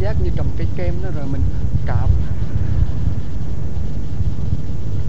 giác 0.00 0.16
như 0.22 0.30
cầm 0.36 0.46
cây 0.56 0.66
kem 0.76 0.94
đó 1.02 1.08
rồi 1.14 1.26
mình 1.26 1.42
cạp 1.86 2.10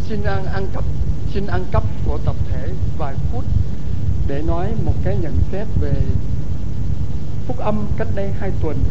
xin 0.10 0.24
ăn 0.24 0.46
ăn 0.46 0.67
cắp, 0.74 0.83
xin 1.33 1.48
ăn 1.48 1.66
cắp 1.71 1.83
của 2.06 2.17
tập 2.25 2.36
thể 2.50 2.70
vài 2.98 3.16
phút 3.32 3.44
để 4.28 4.42
nói 4.42 4.74
một 4.86 4.94
cái 5.04 5.18
nhận 5.22 5.38
xét 5.52 5.68
về 5.82 5.94
phúc 7.48 7.58
âm 7.58 7.88
cách 7.98 8.08
đây 8.16 8.32
hai 8.39 8.52
tuần, 8.62 8.84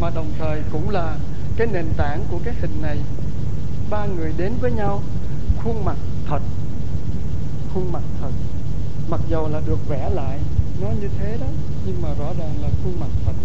mà 0.00 0.10
đồng 0.14 0.32
thời 0.38 0.62
cũng 0.72 0.90
là 0.90 1.18
cái 1.56 1.66
nền 1.72 1.86
tảng 1.96 2.24
của 2.30 2.38
cái 2.44 2.54
hình 2.60 2.82
này. 2.82 2.98
Ba 3.90 4.06
người 4.06 4.32
đến 4.36 4.52
với 4.60 4.72
nhau, 4.72 5.02
khuôn 5.64 5.84
mặt 5.84 5.96
thật, 6.28 6.42
khuôn 7.74 7.92
mặt 7.92 8.02
thật. 8.20 8.30
Mặc 9.08 9.20
dầu 9.28 9.48
là 9.48 9.60
được 9.66 9.88
vẽ 9.88 10.10
lại, 10.10 10.38
nó 10.80 10.88
như 11.00 11.08
thế 11.18 11.36
đó, 11.40 11.46
nhưng 11.86 12.02
mà 12.02 12.08
rõ 12.18 12.32
ràng 12.38 12.62
là 12.62 12.68
khuôn 12.84 13.00
mặt 13.00 13.10
thật 13.24 13.35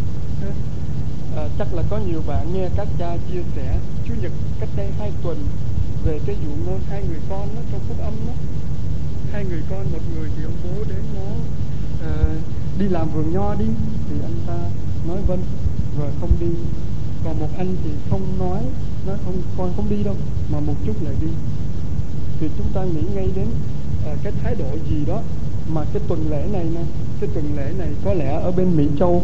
à, 1.35 1.47
chắc 1.57 1.73
là 1.73 1.83
có 1.89 1.97
nhiều 1.97 2.21
bạn 2.27 2.53
nghe 2.53 2.69
các 2.75 2.87
cha 2.99 3.17
chia 3.31 3.41
sẻ 3.55 3.77
chủ 4.07 4.13
nhật 4.21 4.31
cách 4.59 4.69
đây 4.75 4.87
hai 4.99 5.11
tuần 5.23 5.37
về 6.05 6.19
cái 6.25 6.35
vụ 6.35 6.51
ngôn 6.65 6.79
hai 6.89 7.03
người 7.09 7.19
con 7.29 7.47
đó 7.55 7.61
trong 7.71 7.81
phúc 7.87 7.97
âm 7.99 8.13
đó. 8.27 8.33
Hai 9.31 9.45
người 9.45 9.61
con 9.69 9.91
một 9.91 9.99
người 10.15 10.29
thì 10.37 10.43
ông 10.43 10.53
bố 10.63 10.83
đến 10.89 11.03
nó 11.15 11.31
uh, 12.07 12.37
đi 12.79 12.87
làm 12.89 13.09
vườn 13.09 13.33
nho 13.33 13.55
đi 13.55 13.65
thì 14.09 14.15
anh 14.23 14.35
ta 14.47 14.57
nói 15.07 15.17
vâng 15.27 15.43
rồi 15.99 16.11
không 16.21 16.31
đi. 16.39 16.47
Còn 17.25 17.39
một 17.39 17.49
anh 17.57 17.75
thì 17.83 17.89
không 18.09 18.39
nói 18.39 18.63
nó 19.07 19.13
không 19.25 19.41
con 19.57 19.73
không 19.75 19.89
đi 19.89 20.03
đâu 20.03 20.15
mà 20.51 20.59
một 20.59 20.75
chút 20.85 21.03
lại 21.03 21.15
đi. 21.21 21.27
Thì 22.39 22.49
chúng 22.57 22.67
ta 22.73 22.83
nghĩ 22.83 23.01
ngay 23.15 23.29
đến 23.35 23.47
uh, 24.11 24.17
cái 24.23 24.33
thái 24.43 24.55
độ 24.55 24.77
gì 24.89 25.05
đó 25.05 25.21
mà 25.67 25.81
cái 25.93 26.01
tuần 26.07 26.29
lễ 26.29 26.47
này 26.53 26.65
nè 26.73 26.81
cái 27.21 27.29
tuần 27.33 27.57
lễ 27.57 27.73
này 27.77 27.89
có 28.05 28.13
lẽ 28.13 28.41
ở 28.41 28.51
bên 28.51 28.77
Mỹ 28.77 28.87
Châu 28.99 29.23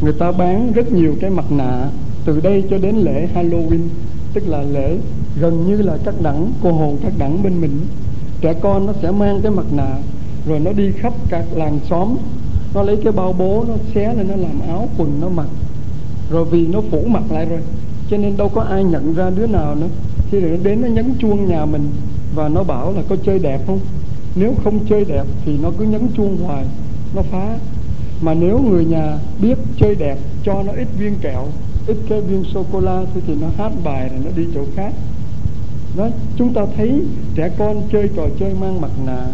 người 0.00 0.12
ta 0.12 0.32
bán 0.32 0.72
rất 0.72 0.92
nhiều 0.92 1.16
cái 1.20 1.30
mặt 1.30 1.52
nạ 1.52 1.88
từ 2.24 2.40
đây 2.40 2.64
cho 2.70 2.78
đến 2.78 2.96
lễ 2.96 3.28
Halloween, 3.34 3.80
tức 4.32 4.48
là 4.48 4.62
lễ 4.62 4.96
gần 5.40 5.66
như 5.68 5.82
là 5.82 5.98
các 6.04 6.14
đẳng, 6.22 6.52
cô 6.62 6.72
hồn 6.72 6.96
các 7.02 7.12
đẳng 7.18 7.42
bên 7.42 7.60
mình. 7.60 7.80
Trẻ 8.40 8.54
con 8.54 8.86
nó 8.86 8.92
sẽ 9.02 9.10
mang 9.10 9.40
cái 9.42 9.52
mặt 9.52 9.66
nạ, 9.72 9.96
rồi 10.46 10.60
nó 10.60 10.72
đi 10.72 10.92
khắp 10.92 11.12
các 11.28 11.44
làng 11.54 11.78
xóm. 11.90 12.16
Nó 12.74 12.82
lấy 12.82 12.96
cái 13.04 13.12
bao 13.12 13.32
bố, 13.32 13.64
nó 13.68 13.74
xé 13.94 14.14
lên, 14.14 14.28
nó 14.28 14.36
làm 14.36 14.60
áo 14.68 14.88
quần, 14.98 15.20
nó 15.20 15.28
mặc. 15.28 15.46
Rồi 16.30 16.44
vì 16.44 16.66
nó 16.66 16.80
phủ 16.90 17.04
mặt 17.06 17.22
lại 17.30 17.46
rồi, 17.46 17.60
cho 18.10 18.16
nên 18.16 18.36
đâu 18.36 18.48
có 18.48 18.62
ai 18.62 18.84
nhận 18.84 19.14
ra 19.14 19.30
đứa 19.30 19.46
nào 19.46 19.74
nữa. 19.74 19.88
Khi 20.30 20.40
nó 20.40 20.56
đến, 20.62 20.80
nó 20.80 20.88
nhấn 20.88 21.14
chuông 21.18 21.48
nhà 21.48 21.64
mình, 21.64 21.90
và 22.34 22.48
nó 22.48 22.62
bảo 22.62 22.92
là 22.92 23.02
có 23.08 23.16
chơi 23.16 23.38
đẹp 23.38 23.60
không? 23.66 23.80
Nếu 24.36 24.54
không 24.64 24.78
chơi 24.88 25.04
đẹp 25.04 25.24
thì 25.44 25.58
nó 25.62 25.70
cứ 25.78 25.84
nhấn 25.84 26.08
chuông 26.16 26.36
hoài, 26.36 26.64
nó 27.14 27.22
phá 27.22 27.58
mà 28.24 28.34
nếu 28.34 28.58
người 28.58 28.84
nhà 28.84 29.18
biết 29.40 29.58
chơi 29.76 29.94
đẹp 29.94 30.18
cho 30.44 30.62
nó 30.62 30.72
ít 30.72 30.88
viên 30.98 31.14
kẹo 31.20 31.46
ít 31.86 31.96
cái 32.08 32.20
viên 32.20 32.44
sô 32.44 32.64
cô 32.72 32.80
la 32.80 33.02
thì, 33.14 33.20
thì 33.26 33.34
nó 33.40 33.46
hát 33.58 33.72
bài 33.84 34.08
rồi 34.08 34.20
nó 34.24 34.30
đi 34.36 34.46
chỗ 34.54 34.64
khác. 34.76 34.92
Đó 35.96 36.08
chúng 36.36 36.54
ta 36.54 36.66
thấy 36.76 37.02
trẻ 37.34 37.50
con 37.58 37.82
chơi 37.92 38.10
trò 38.16 38.22
chơi 38.40 38.54
mang 38.60 38.80
mặt 38.80 38.90
nạ. 39.06 39.26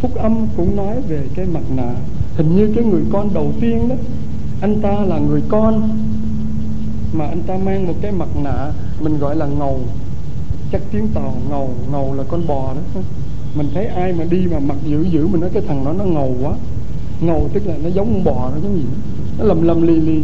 Phúc 0.00 0.14
âm 0.14 0.46
cũng 0.56 0.76
nói 0.76 0.96
về 1.08 1.22
cái 1.34 1.46
mặt 1.46 1.62
nạ. 1.76 1.94
Hình 2.36 2.56
như 2.56 2.72
cái 2.74 2.84
người 2.84 3.02
con 3.12 3.34
đầu 3.34 3.52
tiên 3.60 3.88
đó 3.88 3.94
anh 4.60 4.80
ta 4.80 4.92
là 4.92 5.18
người 5.18 5.42
con 5.48 5.98
mà 7.12 7.26
anh 7.26 7.42
ta 7.42 7.56
mang 7.64 7.86
một 7.86 7.94
cái 8.00 8.12
mặt 8.12 8.28
nạ 8.42 8.72
mình 9.00 9.18
gọi 9.18 9.36
là 9.36 9.46
ngầu. 9.46 9.80
Chắc 10.72 10.80
tiếng 10.92 11.08
tàu 11.14 11.34
ngầu 11.50 11.70
ngầu 11.92 12.14
là 12.14 12.22
con 12.28 12.46
bò 12.46 12.74
đó. 12.74 13.00
Mình 13.54 13.68
thấy 13.74 13.86
ai 13.86 14.12
mà 14.12 14.24
đi 14.24 14.46
mà 14.50 14.58
mặt 14.58 14.76
dữ 14.86 15.02
dữ 15.02 15.26
mình 15.26 15.40
nói 15.40 15.50
cái 15.52 15.62
thằng 15.68 15.84
đó 15.84 15.92
nó 15.92 16.04
ngầu 16.04 16.36
quá 16.42 16.52
ngầu 17.20 17.48
tức 17.52 17.66
là 17.66 17.74
nó 17.82 17.88
giống 17.88 18.24
bò, 18.24 18.50
nó 18.54 18.60
giống 18.62 18.74
gì 18.74 18.84
nó 19.38 19.44
lầm 19.44 19.62
lầm 19.62 19.82
lì 19.82 19.94
lì. 19.94 20.20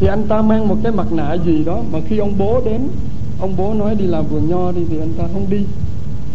Thì 0.00 0.06
anh 0.06 0.22
ta 0.28 0.42
mang 0.42 0.68
một 0.68 0.76
cái 0.82 0.92
mặt 0.92 1.12
nạ 1.12 1.34
gì 1.46 1.64
đó 1.64 1.80
mà 1.92 1.98
khi 2.08 2.18
ông 2.18 2.32
bố 2.38 2.60
đến, 2.64 2.88
ông 3.40 3.54
bố 3.56 3.74
nói 3.74 3.94
đi 3.94 4.06
làm 4.06 4.24
vườn 4.26 4.48
nho 4.48 4.72
đi 4.72 4.80
thì 4.90 4.98
anh 4.98 5.12
ta 5.18 5.24
không 5.32 5.46
đi. 5.50 5.64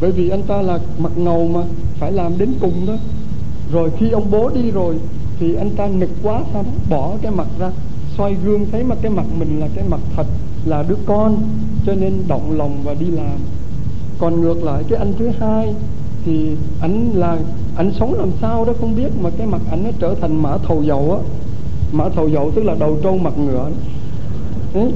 Bởi 0.02 0.12
vì 0.12 0.30
anh 0.30 0.42
ta 0.42 0.62
là 0.62 0.80
mặt 0.98 1.18
ngầu 1.18 1.48
mà, 1.48 1.62
phải 2.00 2.12
làm 2.12 2.38
đến 2.38 2.54
cùng 2.60 2.86
đó. 2.88 2.94
Rồi 3.72 3.92
khi 3.98 4.10
ông 4.10 4.32
bố 4.32 4.50
đi 4.50 4.72
rồi 4.72 4.96
thì 5.40 5.56
anh 5.56 5.70
ta 5.70 5.88
nực 5.88 6.10
quá 6.24 6.42
sao 6.54 6.64
đó 6.64 6.70
bỏ 6.90 7.18
cái 7.22 7.32
mặt 7.32 7.48
ra. 7.60 7.72
Xoay 8.18 8.36
gương 8.46 8.66
thấy 8.72 8.84
mà 8.84 8.96
cái 9.02 9.12
mặt 9.12 9.26
mình 9.40 9.60
là 9.60 9.68
cái 9.76 9.84
mặt 9.90 10.00
thật, 10.16 10.26
là 10.66 10.84
đứa 10.88 10.98
con, 11.06 11.38
cho 11.86 11.94
nên 11.94 12.14
động 12.28 12.58
lòng 12.58 12.78
và 12.84 12.94
đi 12.94 13.06
làm. 13.06 13.38
Còn 14.18 14.42
ngược 14.42 14.64
lại, 14.64 14.84
cái 14.90 15.00
anh 15.00 15.14
thứ 15.20 15.30
hai 15.40 15.74
thì 16.26 16.56
anh 16.82 17.12
là 17.16 17.38
anh 17.76 17.92
sống 18.00 18.14
làm 18.14 18.30
sao 18.42 18.66
đó 18.66 18.74
không 18.80 18.96
biết, 18.96 19.10
mà 19.22 19.30
cái 19.38 19.48
mặt 19.48 19.62
anh 19.72 19.84
nó 19.84 19.90
trở 20.00 20.16
thành 20.22 20.42
mã 20.42 20.58
thầu 20.58 20.84
dầu 20.84 21.12
á. 21.12 21.20
Mã 21.92 22.10
thầu 22.10 22.28
dầu 22.28 22.52
tức 22.56 22.64
là 22.64 22.76
đầu 22.80 22.98
trâu 23.04 23.18
mặt 23.18 23.34
ngựa. 23.38 23.70
Đấy 24.74 24.92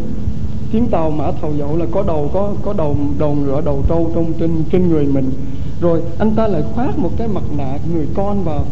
tiếng 0.71 0.87
tàu 0.87 1.11
mã 1.11 1.31
thầu 1.41 1.51
dậu 1.57 1.77
là 1.77 1.85
có 1.91 2.03
đầu, 2.07 2.29
có 2.33 2.53
có 2.63 2.73
đầu 2.73 2.95
đầu 3.17 3.35
ngựa, 3.35 3.61
đầu 3.61 3.83
trâu 3.89 4.11
trong 4.15 4.33
trên 4.39 4.63
trên 4.71 4.89
người 4.89 5.05
mình. 5.05 5.31
Rồi 5.81 6.01
anh 6.19 6.31
ta 6.31 6.47
lại 6.47 6.63
khoác 6.75 6.99
một 6.99 7.09
cái 7.17 7.27
mặt 7.27 7.43
nạ 7.57 7.77
người 7.93 8.07
con 8.15 8.43
vào 8.43 8.65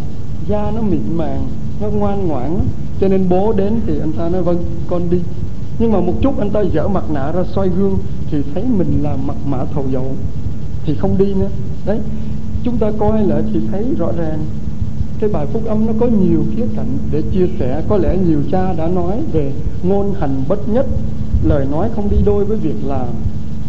da 0.48 0.72
nó 0.76 0.82
mịn 0.82 1.02
màng, 1.16 1.48
nó 1.82 1.88
ngoan 1.88 2.28
ngoãn 2.28 2.60
cho 3.02 3.08
nên 3.08 3.30
bố 3.30 3.54
đến 3.54 3.80
thì 3.88 4.00
anh 4.00 4.12
ta 4.12 4.30
nói 4.30 4.42
vâng 4.42 4.58
con 4.88 5.10
đi. 5.10 5.18
Nhưng 5.80 5.92
mà 5.92 6.00
một 6.00 6.14
chút 6.22 6.40
anh 6.40 6.50
ta 6.50 6.62
dở 6.62 6.88
mặt 6.88 7.04
nạ 7.14 7.32
ra 7.32 7.44
soi 7.56 7.70
gương 7.70 7.98
thì 8.32 8.38
thấy 8.54 8.64
mình 8.78 9.00
là 9.04 9.16
mặt 9.26 9.36
mã 9.46 9.66
thầu 9.74 9.84
dậu 9.92 10.12
thì 10.86 10.96
không 10.96 11.18
đi 11.18 11.34
nữa. 11.34 11.50
Đấy 11.86 12.00
chúng 12.68 12.78
ta 12.78 12.92
coi 13.00 13.24
lại 13.24 13.42
thì 13.54 13.60
thấy 13.72 13.86
rõ 13.98 14.12
ràng. 14.18 14.40
Cái 15.20 15.30
bài 15.30 15.46
phúc 15.46 15.66
âm 15.66 15.86
nó 15.86 15.94
có 16.00 16.06
nhiều 16.06 16.44
khía 16.56 16.66
cạnh 16.76 16.98
để 17.12 17.22
chia 17.34 17.48
sẻ. 17.60 17.84
Có 17.90 17.98
lẽ 17.98 18.18
nhiều 18.18 18.40
cha 18.52 18.74
đã 18.74 18.88
nói 18.88 19.22
về 19.34 19.52
ngôn 19.84 20.14
hành 20.20 20.44
bất 20.48 20.70
nhất. 20.70 20.86
Lời 21.44 21.66
nói 21.72 21.90
không 21.96 22.10
đi 22.10 22.18
đôi 22.26 22.46
với 22.46 22.58
việc 22.58 22.76
làm. 22.86 23.08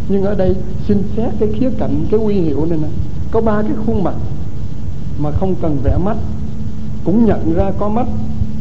Nhưng 0.09 0.25
ở 0.25 0.35
đây, 0.35 0.57
xin 0.89 1.03
xét 1.17 1.33
cái 1.39 1.49
khía 1.53 1.71
cạnh, 1.79 2.07
cái 2.11 2.21
uy 2.21 2.35
hiệu 2.35 2.67
này 2.67 2.79
nè. 2.83 2.89
Có 3.31 3.41
ba 3.41 3.63
cái 3.63 3.73
khuôn 3.87 4.05
mặt 4.05 4.15
mà 5.19 5.31
không 5.31 5.55
cần 5.63 5.79
vẽ 5.83 5.99
mắt, 6.05 6.17
cũng 7.05 7.25
nhận 7.25 7.55
ra 7.55 7.71
có 7.79 7.89
mắt. 7.89 8.07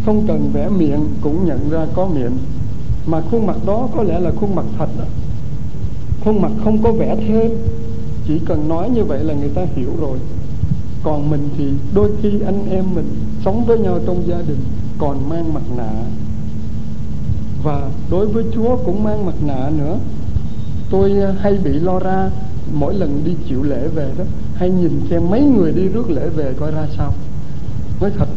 Không 0.06 0.28
cần 0.28 0.50
vẽ 0.54 0.70
miệng, 0.70 1.06
cũng 1.22 1.46
nhận 1.46 1.70
ra 1.70 1.86
có 1.94 2.08
miệng. 2.08 2.38
Mà 3.06 3.22
khuôn 3.32 3.48
mặt 3.48 3.58
đó 3.66 3.90
có 3.96 4.04
lẽ 4.04 4.20
là 4.20 4.32
khuôn 4.32 4.56
mặt 4.56 4.66
thật 4.78 4.90
đó. 5.00 5.06
khuôn 6.26 6.42
mặt 6.42 6.52
không 6.64 6.84
có 6.84 6.92
vẽ 6.92 7.16
thêm 7.28 7.52
chỉ 8.28 8.40
cần 8.46 8.68
nói 8.68 8.90
như 8.90 9.04
vậy 9.04 9.24
là 9.24 9.34
người 9.34 9.50
ta 9.50 9.62
hiểu 9.76 9.90
rồi. 10.00 10.18
Còn 11.04 11.30
mình 11.30 11.50
thì 11.58 11.70
đôi 11.94 12.12
khi 12.22 12.40
anh 12.46 12.70
em 12.70 12.86
mình 12.96 13.16
sống 13.46 13.66
với 13.66 13.80
nhau 13.80 14.00
trong 14.06 14.28
gia 14.28 14.38
đình 14.38 14.60
còn 14.98 15.30
mang 15.30 15.54
mặt 15.54 15.64
nạ. 15.78 15.92
Và 17.64 17.90
đối 18.12 18.28
với 18.28 18.44
Chúa 18.54 18.78
cũng 18.86 19.04
mang 19.04 19.26
mặt 19.26 19.36
nạ 19.46 19.70
nữa. 19.78 20.00
Tôi 20.90 21.22
à, 21.22 21.36
hay 21.40 21.58
bị 21.64 21.72
lo 21.72 22.00
ra 22.00 22.30
mỗi 22.74 22.94
lần 22.94 23.22
đi 23.26 23.36
chịu 23.50 23.64
lễ 23.64 23.88
về 23.88 24.12
đó, 24.18 24.24
hay 24.56 24.70
nhìn 24.70 25.02
xem 25.10 25.30
mấy 25.30 25.42
người 25.42 25.72
đi 25.72 25.88
rước 25.88 26.10
lễ 26.10 26.30
về 26.30 26.54
coi 26.60 26.72
ra 26.72 26.88
sao. 26.98 27.14
Nói 28.02 28.12
thật, 28.18 28.28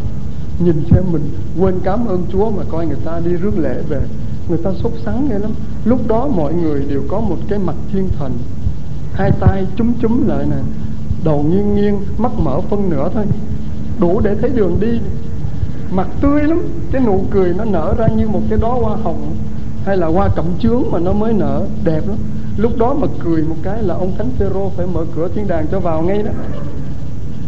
nhìn 0.65 0.85
xem 0.91 1.05
mình 1.13 1.23
quên 1.61 1.75
cảm 1.83 2.07
ơn 2.07 2.25
Chúa 2.33 2.51
mà 2.51 2.63
coi 2.69 2.87
người 2.87 2.99
ta 3.05 3.21
đi 3.25 3.31
rước 3.31 3.59
lễ 3.59 3.83
về, 3.89 4.01
người 4.49 4.59
ta 4.59 4.71
sốt 4.83 4.93
sắng 5.05 5.29
nghe 5.29 5.39
lắm. 5.39 5.51
Lúc 5.85 6.09
đó 6.09 6.29
mọi 6.29 6.55
người 6.55 6.85
đều 6.89 7.03
có 7.09 7.21
một 7.21 7.37
cái 7.49 7.59
mặt 7.59 7.77
thiên 7.93 8.09
thần 8.19 8.33
hai 9.15 9.31
tay 9.41 9.67
chúm 9.77 9.93
chúm 10.03 10.29
lại 10.29 10.47
nè. 10.51 10.57
Đầu 11.25 11.45
nghiêng 11.51 11.75
nghiêng, 11.75 12.01
mắt 12.19 12.33
mở 12.39 12.61
phân 12.61 12.91
nửa 12.91 13.09
thôi. 13.15 13.25
Đủ 14.01 14.21
để 14.21 14.35
thấy 14.35 14.51
đường 14.51 14.81
đi. 14.81 15.01
Mặt 15.91 16.09
tươi 16.21 16.43
lắm. 16.43 16.63
Cái 16.93 17.03
nụ 17.07 17.25
cười 17.31 17.55
nó 17.55 17.65
nở 17.65 17.95
ra 17.99 18.07
như 18.09 18.29
một 18.29 18.41
cái 18.51 18.59
đó 18.59 18.79
hoa 18.83 18.97
hồng. 18.97 19.37
Hay 19.85 19.97
là 19.97 20.07
hoa 20.07 20.29
cẩm 20.29 20.45
chướng 20.61 20.83
mà 20.91 20.99
nó 20.99 21.13
mới 21.13 21.33
nở. 21.33 21.67
Đẹp 21.85 22.09
lắm. 22.09 22.17
Lúc 22.57 22.77
đó 22.79 22.95
mà 22.95 23.07
cười 23.25 23.43
một 23.43 23.57
cái 23.63 23.83
là 23.83 23.95
ông 23.95 24.13
thánh 24.19 24.31
phêrô 24.39 24.71
phải 24.77 24.87
mở 24.87 25.05
cửa 25.17 25.29
thiên 25.35 25.49
đàng 25.49 25.67
cho 25.71 25.81
vào 25.81 26.03
ngay 26.03 26.23
đó. 26.23 26.31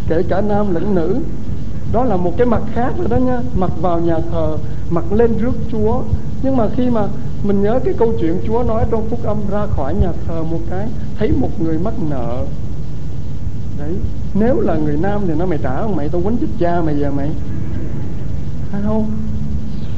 Kể 0.08 0.22
cả 0.22 0.40
nam 0.40 0.74
lẫn 0.74 0.94
nữ. 0.94 1.16
Đó 1.92 2.04
là 2.04 2.16
một 2.16 2.32
cái 2.36 2.46
mặt 2.46 2.62
khác 2.74 2.92
rồi 2.98 3.08
đó 3.10 3.16
nha. 3.16 3.40
Mặt 3.54 3.70
vào 3.80 4.00
nhà 4.00 4.18
thờ 4.30 4.56
mặt 4.90 5.12
lên 5.12 5.38
rước 5.38 5.54
chúa. 5.72 6.02
Nhưng 6.42 6.56
mà 6.56 6.68
khi 6.76 6.90
mà 6.90 7.06
mình 7.42 7.62
nhớ 7.62 7.80
cái 7.84 7.94
câu 7.98 8.12
chuyện 8.20 8.40
chúa 8.46 8.62
nói 8.62 8.84
trong 8.90 9.08
phúc 9.10 9.20
âm 9.24 9.38
ra 9.50 9.66
khỏi 9.66 9.94
nhà 9.94 10.12
thờ 10.26 10.42
một 10.42 10.60
cái, 10.70 10.88
thấy 11.18 11.32
một 11.32 11.60
người 11.60 11.78
mắc 11.78 11.94
nợ. 12.10 12.44
Đấy, 13.78 13.94
nếu 14.34 14.60
là 14.60 14.74
người 14.74 14.96
nam 14.96 15.20
thì 15.26 15.34
nó 15.34 15.46
mày 15.46 15.58
trả 15.62 15.82
không 15.82 15.96
mày 15.96 16.08
tao 16.08 16.20
quánh 16.22 16.36
chết 16.36 16.46
cha 16.58 16.80
mày 16.80 16.98
giờ 16.98 17.10
mày. 17.10 17.30
Phải 18.72 18.80
không? 18.84 19.10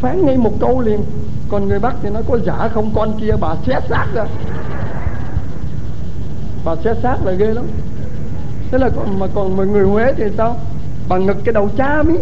Phán 0.00 0.26
ngay 0.26 0.36
một 0.36 0.52
câu 0.60 0.80
liền. 0.80 1.00
Còn 1.48 1.68
người 1.68 1.78
bắc 1.78 1.94
thì 2.02 2.10
nó 2.10 2.20
có 2.28 2.38
giả 2.38 2.68
không, 2.74 2.92
con 2.94 3.20
kia 3.20 3.32
bà 3.40 3.54
xé 3.66 3.80
xác 3.88 4.06
ra. 4.14 4.26
Bà 6.64 6.76
xé 6.84 6.94
xác 7.02 7.16
là 7.24 7.32
ghê 7.32 7.46
lắm. 7.46 7.64
Thế 8.70 8.78
là 8.78 8.88
còn 8.96 9.18
mà 9.18 9.26
còn 9.34 9.56
mà 9.56 9.64
người 9.64 9.84
huế 9.84 10.12
thì 10.16 10.24
sao? 10.36 10.56
Bà 11.08 11.18
ngực 11.18 11.36
cái 11.44 11.52
đầu 11.52 11.70
cha 11.76 12.02
mi 12.02 12.14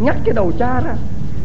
ngắt 0.00 0.16
cái 0.24 0.34
đầu 0.34 0.52
cha 0.58 0.80
ra 0.80 0.94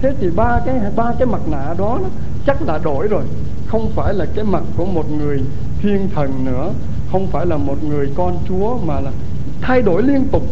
thế 0.01 0.13
thì 0.19 0.29
ba 0.35 0.61
cái 0.65 0.75
ba 0.95 1.13
cái 1.19 1.25
mặt 1.25 1.41
nạ 1.51 1.75
đó 1.77 1.99
chắc 2.45 2.61
là 2.61 2.79
đổi 2.83 3.07
rồi. 3.07 3.23
Không 3.65 3.91
phải 3.95 4.13
là 4.13 4.25
cái 4.25 4.45
mặt 4.45 4.63
của 4.77 4.85
một 4.85 5.11
người 5.11 5.41
thiên 5.81 6.09
thần 6.15 6.45
nữa. 6.45 6.73
Không 7.11 7.27
phải 7.27 7.45
là 7.45 7.57
một 7.57 7.83
người 7.83 8.09
con 8.15 8.37
chúa, 8.47 8.77
mà 8.85 8.99
là 8.99 9.11
thay 9.61 9.81
đổi 9.81 10.03
liên 10.03 10.25
tục. 10.31 10.43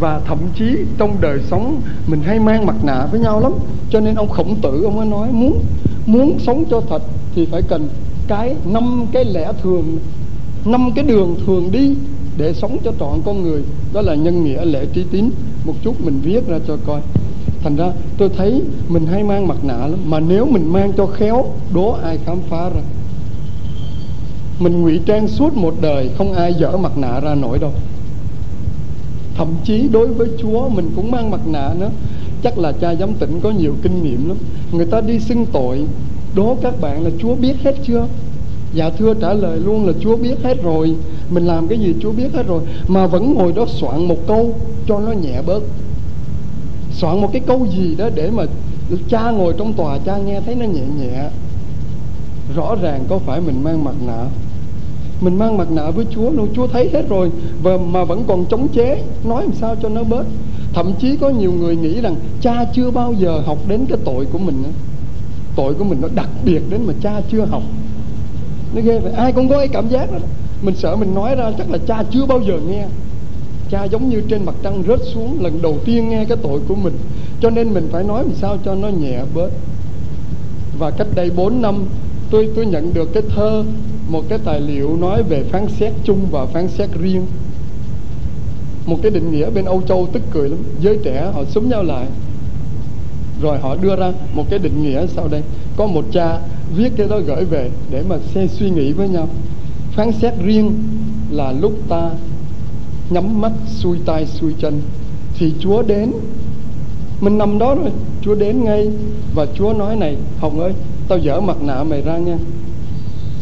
Và 0.00 0.20
thậm 0.24 0.38
chí 0.54 0.76
trong 0.98 1.16
đời 1.20 1.40
sống 1.50 1.80
mình 2.06 2.20
hay 2.22 2.38
mang 2.38 2.66
mặt 2.66 2.76
nạ 2.84 3.06
với 3.10 3.20
nhau 3.20 3.40
lắm. 3.40 3.52
Cho 3.90 4.00
nên 4.00 4.14
ông 4.14 4.28
khổng 4.28 4.56
tử, 4.62 4.82
ông 4.84 4.96
mới 4.96 5.06
nói, 5.06 5.28
muốn 5.32 5.64
muốn 6.06 6.38
sống 6.38 6.64
cho 6.70 6.82
thật 6.88 7.02
thì 7.34 7.46
phải 7.46 7.62
cần 7.62 7.88
cái 8.28 8.56
năm 8.64 9.06
cái 9.12 9.24
lẽ 9.24 9.52
thường, 9.62 9.98
năm 10.64 10.90
cái 10.94 11.04
đường 11.04 11.36
thường 11.46 11.70
đi 11.72 11.94
để 12.36 12.52
sống 12.54 12.76
cho 12.84 12.92
trọn 13.00 13.22
con 13.24 13.42
người. 13.42 13.62
Đó 13.92 14.00
là 14.00 14.14
nhân 14.14 14.44
nghĩa 14.44 14.64
lễ 14.64 14.86
trí 14.92 15.04
tín. 15.10 15.30
Một 15.64 15.74
chút 15.82 16.00
mình 16.00 16.20
viết 16.22 16.48
ra 16.48 16.58
cho 16.66 16.76
coi 16.86 17.00
thành 17.62 17.76
ra 17.76 17.92
tôi 18.18 18.28
thấy 18.36 18.62
mình 18.88 19.06
hay 19.06 19.22
mang 19.22 19.48
mặt 19.48 19.64
nạ 19.64 19.76
lắm, 19.76 19.98
mà 20.06 20.20
nếu 20.20 20.46
mình 20.46 20.72
mang 20.72 20.92
cho 20.96 21.06
khéo, 21.06 21.44
đố 21.74 21.90
ai 21.90 22.18
khám 22.26 22.38
phá 22.50 22.68
ra. 22.68 22.80
Mình 24.58 24.82
ngụy 24.82 25.00
trang 25.06 25.28
suốt 25.28 25.56
một 25.56 25.74
đời, 25.80 26.10
không 26.18 26.32
ai 26.32 26.54
dở 26.54 26.76
mặt 26.76 26.98
nạ 26.98 27.20
ra 27.20 27.34
nổi 27.34 27.58
đâu. 27.58 27.72
Thậm 29.36 29.48
chí 29.64 29.88
đối 29.92 30.06
với 30.08 30.28
chúa, 30.42 30.68
mình 30.68 30.90
cũng 30.96 31.10
mang 31.10 31.30
mặt 31.30 31.40
nạ 31.46 31.74
nữa. 31.78 31.90
Chắc 32.42 32.58
là 32.58 32.72
cha 32.72 32.94
giám 32.94 33.14
tỉnh 33.14 33.40
có 33.40 33.50
nhiều 33.50 33.74
kinh 33.82 34.02
nghiệm 34.02 34.28
lắm. 34.28 34.36
Người 34.72 34.86
ta 34.86 35.00
đi 35.00 35.20
xưng 35.20 35.46
tội, 35.46 35.84
đố 36.34 36.56
các 36.62 36.80
bạn 36.80 37.04
là 37.04 37.10
chúa 37.18 37.34
biết 37.34 37.54
hết 37.64 37.74
chưa? 37.84 38.06
Dạ 38.74 38.90
thưa, 38.90 39.14
trả 39.14 39.32
lời 39.32 39.58
luôn 39.58 39.86
là 39.86 39.92
chúa 40.00 40.16
biết 40.16 40.34
hết 40.42 40.62
rồi. 40.62 40.94
Mình 41.30 41.46
làm 41.46 41.68
cái 41.68 41.78
gì 41.78 41.94
chúa 42.00 42.12
biết 42.12 42.34
hết 42.34 42.46
rồi. 42.46 42.62
Mà 42.88 43.06
vẫn 43.06 43.34
ngồi 43.34 43.52
đó 43.52 43.66
soạn 43.66 44.04
một 44.04 44.26
câu 44.26 44.54
cho 44.86 44.98
nó 44.98 45.12
nhẹ 45.12 45.42
bớt 45.46 45.62
soạn 47.00 47.20
một 47.20 47.28
cái 47.32 47.42
câu 47.46 47.66
gì 47.66 47.94
đó 47.94 48.08
để 48.14 48.30
mà 48.30 48.44
cha 49.08 49.30
ngồi 49.30 49.54
trong 49.58 49.72
tòa, 49.72 49.98
cha 49.98 50.16
nghe 50.16 50.40
thấy 50.40 50.54
nó 50.54 50.64
nhẹ 50.66 50.82
nhẹ. 51.00 51.28
Rõ 52.56 52.74
ràng 52.82 53.04
có 53.08 53.18
phải 53.18 53.40
mình 53.40 53.64
mang 53.64 53.84
mặt 53.84 53.94
nạ. 54.06 54.26
Mình 55.20 55.38
mang 55.38 55.56
mặt 55.56 55.70
nạ 55.70 55.90
với 55.90 56.06
Chúa 56.10 56.30
luôn 56.30 56.48
Chúa 56.54 56.66
thấy 56.66 56.90
hết 56.92 57.08
rồi, 57.08 57.30
và 57.62 57.76
mà 57.76 58.04
vẫn 58.04 58.24
còn 58.28 58.44
chống 58.50 58.68
chế, 58.68 59.02
nói 59.24 59.42
làm 59.42 59.54
sao 59.54 59.76
cho 59.82 59.88
nó 59.88 60.02
bớt. 60.02 60.26
Thậm 60.74 60.92
chí 61.00 61.16
có 61.16 61.28
nhiều 61.28 61.52
người 61.52 61.76
nghĩ 61.76 62.00
rằng 62.00 62.16
cha 62.40 62.64
chưa 62.74 62.90
bao 62.90 63.12
giờ 63.12 63.42
học 63.46 63.58
đến 63.68 63.86
cái 63.88 63.98
tội 64.04 64.26
của 64.32 64.38
mình 64.38 64.62
nữa. 64.62 64.70
tội 65.56 65.74
của 65.74 65.84
mình 65.84 65.98
nó 66.02 66.08
đặc 66.14 66.28
biệt 66.44 66.62
đến 66.70 66.80
mà 66.86 66.92
cha 67.02 67.20
chưa 67.30 67.44
học. 67.44 67.62
Nó 68.74 68.80
ghê 68.80 68.98
vậy. 68.98 69.12
Ai 69.12 69.32
cũng 69.32 69.48
có 69.48 69.58
cái 69.58 69.68
cảm 69.68 69.88
giác 69.88 70.12
đó. 70.12 70.18
Mình 70.62 70.74
sợ 70.76 70.96
mình 70.96 71.14
nói 71.14 71.34
ra 71.34 71.52
chắc 71.58 71.70
là 71.70 71.78
cha 71.86 72.02
chưa 72.10 72.26
bao 72.26 72.40
giờ 72.40 72.58
nghe 72.68 72.86
cha 73.70 73.84
giống 73.84 74.08
như 74.08 74.22
trên 74.28 74.44
mặt 74.44 74.54
trăng 74.62 74.82
rớt 74.88 75.00
xuống 75.12 75.42
lần 75.42 75.62
đầu 75.62 75.78
tiên 75.84 76.08
nghe 76.08 76.24
cái 76.24 76.36
tội 76.42 76.60
của 76.68 76.74
mình. 76.74 76.94
Cho 77.40 77.50
nên 77.50 77.74
mình 77.74 77.88
phải 77.92 78.04
nói 78.04 78.24
làm 78.24 78.34
sao 78.34 78.58
cho 78.64 78.74
nó 78.74 78.88
nhẹ 78.88 79.20
bớt. 79.34 79.50
Và 80.78 80.90
cách 80.90 81.06
đây 81.14 81.30
4 81.30 81.62
năm, 81.62 81.84
tôi 82.30 82.48
tôi 82.54 82.66
nhận 82.66 82.94
được 82.94 83.12
cái 83.14 83.22
thơ, 83.34 83.64
một 84.08 84.24
cái 84.28 84.38
tài 84.44 84.60
liệu 84.60 84.96
nói 84.96 85.22
về 85.22 85.42
phán 85.42 85.68
xét 85.68 85.92
chung 86.04 86.26
và 86.30 86.46
phán 86.46 86.68
xét 86.68 86.88
riêng. 87.00 87.26
Một 88.86 88.98
cái 89.02 89.10
định 89.10 89.32
nghĩa 89.32 89.50
bên 89.50 89.64
Âu 89.64 89.82
Châu 89.88 90.08
tức 90.12 90.22
cười 90.30 90.48
lắm. 90.48 90.58
Giới 90.80 90.98
trẻ, 91.04 91.30
họ 91.34 91.44
súng 91.44 91.68
nhau 91.68 91.82
lại. 91.82 92.06
Rồi 93.42 93.58
họ 93.58 93.76
đưa 93.76 93.96
ra 93.96 94.12
một 94.34 94.44
cái 94.50 94.58
định 94.58 94.82
nghĩa 94.82 95.06
sau 95.06 95.28
đây. 95.28 95.42
Có 95.76 95.86
một 95.86 96.04
cha 96.12 96.38
viết 96.76 96.92
cái 96.96 97.08
đó 97.08 97.20
gửi 97.26 97.44
về 97.44 97.70
để 97.90 98.02
mà 98.08 98.16
xe 98.34 98.46
suy 98.46 98.70
nghĩ 98.70 98.92
với 98.92 99.08
nhau. 99.08 99.28
Phán 99.92 100.12
xét 100.12 100.32
riêng 100.44 100.72
là 101.30 101.52
lúc 101.52 101.72
ta 101.88 102.10
nhắm 103.10 103.40
mắt, 103.40 103.52
xuôi 103.66 103.98
tay 104.06 104.26
xuôi 104.26 104.54
chân. 104.58 104.80
Thì 105.34 105.52
Chúa 105.60 105.82
đến. 105.82 106.12
Mình 107.20 107.38
nằm 107.38 107.58
đó 107.58 107.74
rồi, 107.74 107.90
Chúa 108.22 108.34
đến 108.34 108.64
ngay. 108.64 108.88
Và 109.34 109.46
Chúa 109.54 109.72
nói 109.72 109.96
này, 109.96 110.16
Hồng 110.38 110.60
ơi, 110.60 110.72
tao 111.08 111.18
dở 111.18 111.40
mặt 111.40 111.62
nạ 111.62 111.84
mày 111.84 112.02
ra 112.02 112.18
nha. 112.18 112.38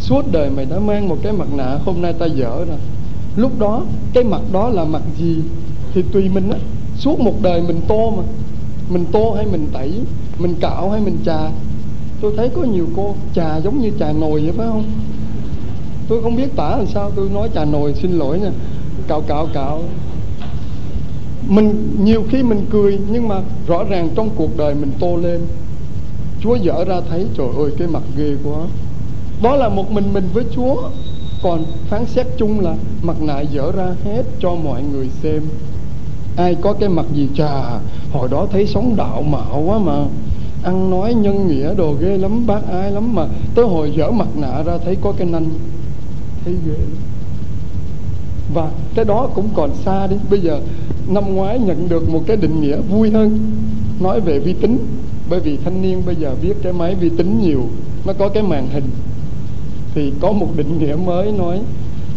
Suốt 0.01 0.23
đời 0.33 0.51
mày 0.51 0.65
đã 0.65 0.79
mang 0.79 1.09
một 1.09 1.17
cái 1.23 1.33
mặt 1.33 1.49
nạ, 1.57 1.79
hôm 1.85 2.03
nay 2.03 2.13
tao 2.19 2.29
dở 2.29 2.65
rồi 2.65 2.79
lúc 3.37 3.59
đó, 3.59 3.83
cái 4.13 4.25
mặt 4.25 4.41
đó 4.53 4.69
là 4.69 4.85
mặt 4.85 5.03
gì? 5.19 5.37
Thì 5.95 6.03
tùy 6.12 6.29
mình 6.29 6.51
á. 6.51 6.59
Suốt 6.99 7.21
một 7.21 7.35
đời 7.43 7.62
mình 7.62 7.81
tô 7.89 8.11
mà. 8.17 8.23
Mình 8.91 9.05
tô 9.12 9.33
hay 9.37 9.47
mình 9.47 9.67
tẩy, 9.73 9.93
mình 10.39 10.55
cạo 10.61 10.91
hay 10.91 11.01
mình 11.01 11.17
trà 11.25 11.51
tôi 12.21 12.33
thấy 12.37 12.49
có 12.49 12.62
nhiều 12.62 12.87
cô 12.97 13.15
trà 13.35 13.61
giống 13.61 13.81
như 13.81 13.91
trà 13.99 14.12
nồi 14.12 14.43
vậy 14.43 14.53
phải 14.57 14.67
không? 14.67 14.85
Tôi 16.09 16.23
không 16.23 16.37
biết 16.37 16.57
tả 16.57 16.77
làm 16.77 16.87
sao, 16.87 17.11
tôi 17.17 17.29
nói 17.29 17.49
trà 17.55 17.65
nồi 17.65 17.95
xin 17.95 18.12
lỗi 18.12 18.39
nha 18.39 18.51
cạo 19.08 19.20
cạo 19.20 19.49
cạo. 19.55 19.82
Mình, 21.49 21.97
nhiều 22.03 22.25
khi 22.31 22.43
mình 22.43 22.67
cười, 22.70 22.99
nhưng 23.11 23.29
mà 23.29 23.41
rõ 23.67 23.85
ràng 23.85 24.08
trong 24.14 24.31
cuộc 24.37 24.56
đời 24.56 24.75
mình 24.75 24.91
tô 24.99 25.17
lên. 25.17 25.41
Chúa 26.41 26.55
dở 26.55 26.85
ra 26.85 27.00
thấy, 27.11 27.26
trời 27.37 27.49
ơi, 27.56 27.70
cái 27.79 27.88
mặt 27.88 28.03
ghê 28.17 28.37
quá. 28.44 28.58
Đó 29.43 29.56
là 29.56 29.69
một 29.69 29.91
mình 29.91 30.12
mình 30.12 30.29
với 30.32 30.44
Chúa. 30.55 30.91
Còn 31.43 31.64
phán 31.88 32.06
xét 32.06 32.26
chung 32.37 32.61
là 32.61 32.75
mặt 33.03 33.20
nạ 33.20 33.41
dở 33.41 33.73
ra 33.73 33.94
hết 34.05 34.23
cho 34.41 34.55
mọi 34.55 34.82
người 34.82 35.09
xem. 35.23 35.43
Ai 36.37 36.55
có 36.55 36.73
cái 36.73 36.88
mặt 36.88 37.06
gì? 37.14 37.29
Trà 37.35 37.79
hồi 38.12 38.29
đó 38.29 38.47
thấy 38.52 38.67
sống 38.67 38.97
đạo 38.97 39.23
mạo 39.23 39.62
quá 39.67 39.79
mà. 39.79 40.05
Ăn 40.62 40.91
nói 40.91 41.14
nhân 41.14 41.49
nghĩa 41.49 41.75
đồ 41.75 41.94
ghê 42.00 42.19
lắm, 42.19 42.47
bác 42.47 42.69
ai 42.73 42.91
lắm 42.91 43.14
mà. 43.14 43.26
Tới 43.55 43.64
hồi 43.64 43.93
dở 43.97 44.11
mặt 44.11 44.29
nạ 44.37 44.62
ra 44.62 44.79
thấy 44.85 44.97
có 45.02 45.12
cái 45.12 45.26
nanh. 45.26 45.49
Thấy 46.44 46.55
ghê 46.67 46.73
lắm. 46.73 46.97
Và 48.55 48.70
cái 48.97 49.05
đó 49.05 49.29
cũng 49.35 49.49
còn 49.55 49.71
xa 49.85 50.07
đi. 50.07 50.17
Bây 50.31 50.41
giờ 50.41 50.61
năm 51.09 51.35
ngoái 51.35 51.59
nhận 51.59 51.89
được 51.89 52.09
một 52.09 52.23
cái 52.27 52.37
định 52.37 52.61
nghĩa 52.61 52.77
vui 52.81 53.11
hơn 53.11 53.39
nói 54.01 54.21
về 54.21 54.39
vi 54.39 54.53
tính. 54.53 54.79
Bởi 55.31 55.41
vì 55.41 55.57
thanh 55.65 55.83
niên 55.83 56.03
bây 56.07 56.17
giờ 56.17 56.35
biết 56.43 56.55
cái 56.63 56.73
máy 56.73 56.95
vi 56.95 57.09
tính 57.09 57.41
nhiều 57.43 57.63
nó 58.07 58.13
có 58.13 58.29
cái 58.29 58.43
màn 58.43 58.69
hình. 58.73 58.85
Thì 59.95 60.13
có 60.21 60.33
một 60.33 60.49
định 60.57 60.79
nghĩa 60.79 60.97
mới 61.05 61.33
nói 61.33 61.61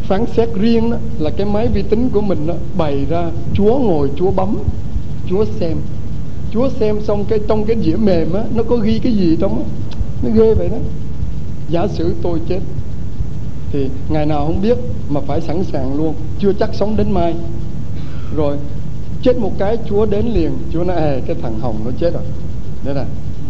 phán 0.04 0.26
xét 0.36 0.50
riêng 0.56 0.92
đó, 0.92 0.98
là 1.20 1.30
cái 1.30 1.46
máy 1.46 1.68
vi 1.68 1.82
tính 1.82 2.10
của 2.14 2.22
mình 2.22 2.48
đó, 2.48 2.54
bày 2.78 3.06
ra 3.10 3.32
chúa 3.54 3.80
ngồi 3.80 4.10
chúa 4.16 4.32
bấm 4.32 4.58
chúa 5.30 5.46
xem. 5.60 5.78
Chúa 6.52 6.70
xem 6.70 7.02
xong 7.02 7.26
cái 7.30 7.40
trong 7.48 7.66
cái 7.66 7.78
dĩa 7.86 7.96
mềm 7.96 8.34
á 8.34 8.44
nó 8.56 8.64
có 8.64 8.76
ghi 8.76 9.00
cái 9.00 9.14
gì 9.14 9.38
trong 9.40 9.58
á? 9.58 9.64
Nó 10.24 10.30
ghê 10.36 10.54
vậy 10.54 10.70
đó. 10.70 10.78
Giả 11.70 11.88
sử 11.88 12.14
tôi 12.22 12.40
chết 12.50 12.60
thì 13.72 13.90
ngày 14.10 14.26
nào 14.26 14.46
không 14.46 14.62
biết 14.62 14.78
mà 15.10 15.22
phải 15.28 15.42
sẵn 15.42 15.64
sàng 15.64 15.98
luôn 15.98 16.14
chưa 16.40 16.54
chắc 16.54 16.70
sống 16.74 16.98
đến 16.98 17.12
mai. 17.12 17.36
Rồi 18.36 18.58
chết 19.22 19.38
một 19.38 19.52
cái 19.60 19.78
chúa 19.90 20.06
đến 20.06 20.26
liền. 20.26 20.52
Chúa 20.74 20.84
nói 20.84 20.96
à 20.96 21.18
cái 21.28 21.36
thằng 21.42 21.60
hồng 21.60 21.76
nó 21.86 21.92
chết 22.00 22.14
rồi. 22.14 22.24
Đây 22.86 22.96
là 22.96 23.06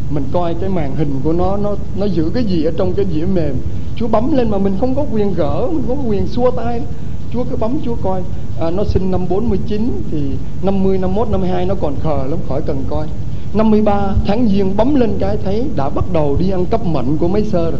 mình 0.09 0.23
coi 0.31 0.53
cái 0.53 0.69
màn 0.69 0.95
hình 0.95 1.19
của 1.23 1.33
nó 1.33 1.57
nó 1.57 1.75
nó 1.95 2.05
giữ 2.05 2.31
cái 2.33 2.43
gì 2.43 2.63
ở 2.63 2.71
trong 2.77 2.93
cái 2.93 3.05
dĩa 3.13 3.25
mềm. 3.25 3.55
Chúa 3.95 4.07
bấm 4.07 4.37
lên 4.37 4.49
mà 4.49 4.57
mình 4.57 4.77
không 4.79 4.95
có 4.95 5.05
quyền 5.11 5.33
gỡ 5.33 5.67
mình 5.71 5.83
không 5.87 5.97
có 5.97 6.09
quyền 6.09 6.27
xua 6.27 6.51
tay. 6.51 6.81
Chúa 7.33 7.43
cứ 7.43 7.55
bấm 7.55 7.79
Chúa 7.85 7.95
coi. 7.95 8.21
À, 8.59 8.69
nó 8.69 8.83
sinh 8.83 9.11
năm 9.11 9.25
49 9.29 9.91
thì 10.11 10.17
50 10.63 10.97
51 10.97 11.29
52 11.29 11.65
nó 11.65 11.75
còn 11.75 11.95
khờ 12.03 12.23
lắm 12.29 12.39
khỏi 12.47 12.61
cần 12.61 12.83
coi. 12.89 13.07
53 13.53 14.15
tháng 14.25 14.47
giêng 14.47 14.77
bấm 14.77 14.95
lên 14.95 15.13
cái 15.19 15.37
thấy 15.43 15.65
đã 15.75 15.89
bắt 15.89 16.05
đầu 16.13 16.37
đi 16.39 16.49
ăn 16.49 16.65
cắp 16.65 16.85
mệnh 16.85 17.17
của 17.17 17.27
mấy 17.27 17.43
sơ 17.43 17.71
rồi 17.71 17.79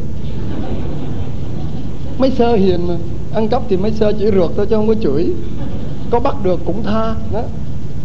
mấy 2.20 2.32
sơ 2.32 2.56
hiền 2.56 2.88
mà. 2.88 2.96
Ăn 3.34 3.48
cắp 3.48 3.62
thì 3.70 3.78
mấy 3.78 3.92
sơ 3.92 4.14
chỉ 4.20 4.26
rượt 4.26 4.52
thôi 4.56 4.66
chứ 4.70 4.76
không 4.76 4.88
có 4.88 4.96
chửi. 5.02 5.34
Có 6.10 6.20
bắt 6.20 6.36
được 6.44 6.60
cũng 6.66 6.84
tha. 6.84 7.16
Đó. 7.34 7.42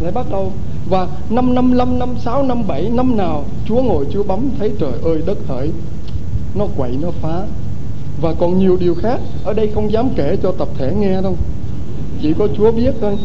Lại 0.01 0.13
bắt 0.13 0.27
đầu. 0.31 0.53
Và 0.89 1.09
năm 1.31 1.55
năm 1.55 1.77
năm 1.77 1.99
năm, 1.99 2.09
sáu, 2.25 2.43
năm, 2.43 2.67
bảy, 2.67 2.91
năm 2.91 3.17
nào 3.17 3.45
Chúa 3.69 3.83
ngồi 3.83 4.07
Chúa 4.13 4.23
bấm 4.23 4.49
thấy 4.59 4.73
trời 4.81 4.93
ơi 5.05 5.23
đất 5.27 5.39
hỡi. 5.49 5.71
Nó 6.55 6.67
quậy, 6.77 6.91
nó 7.03 7.11
phá. 7.11 7.43
Và 8.21 8.35
còn 8.35 8.59
nhiều 8.59 8.77
điều 8.81 8.95
khác. 8.95 9.21
Ở 9.45 9.53
đây 9.53 9.71
không 9.75 9.93
dám 9.93 10.09
kể 10.17 10.37
cho 10.43 10.53
tập 10.53 10.69
thể 10.79 10.93
nghe 11.01 11.23
đâu. 11.23 11.37
Chỉ 12.23 12.33
có 12.39 12.49
Chúa 12.57 12.73
biết 12.73 12.95
thôi. 13.01 13.19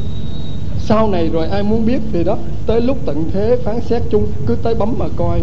Sau 0.79 1.10
này 1.10 1.29
rồi 1.34 1.48
ai 1.48 1.63
muốn 1.63 1.86
biết 1.86 2.00
thì 2.13 2.24
đó, 2.24 2.38
tới 2.65 2.81
lúc 2.81 2.98
tận 3.05 3.24
thế 3.34 3.58
phán 3.63 3.81
xét 3.81 4.01
chung, 4.10 4.27
cứ 4.46 4.55
tới 4.55 4.75
bấm 4.75 4.93
mà 4.98 5.05
coi. 5.15 5.41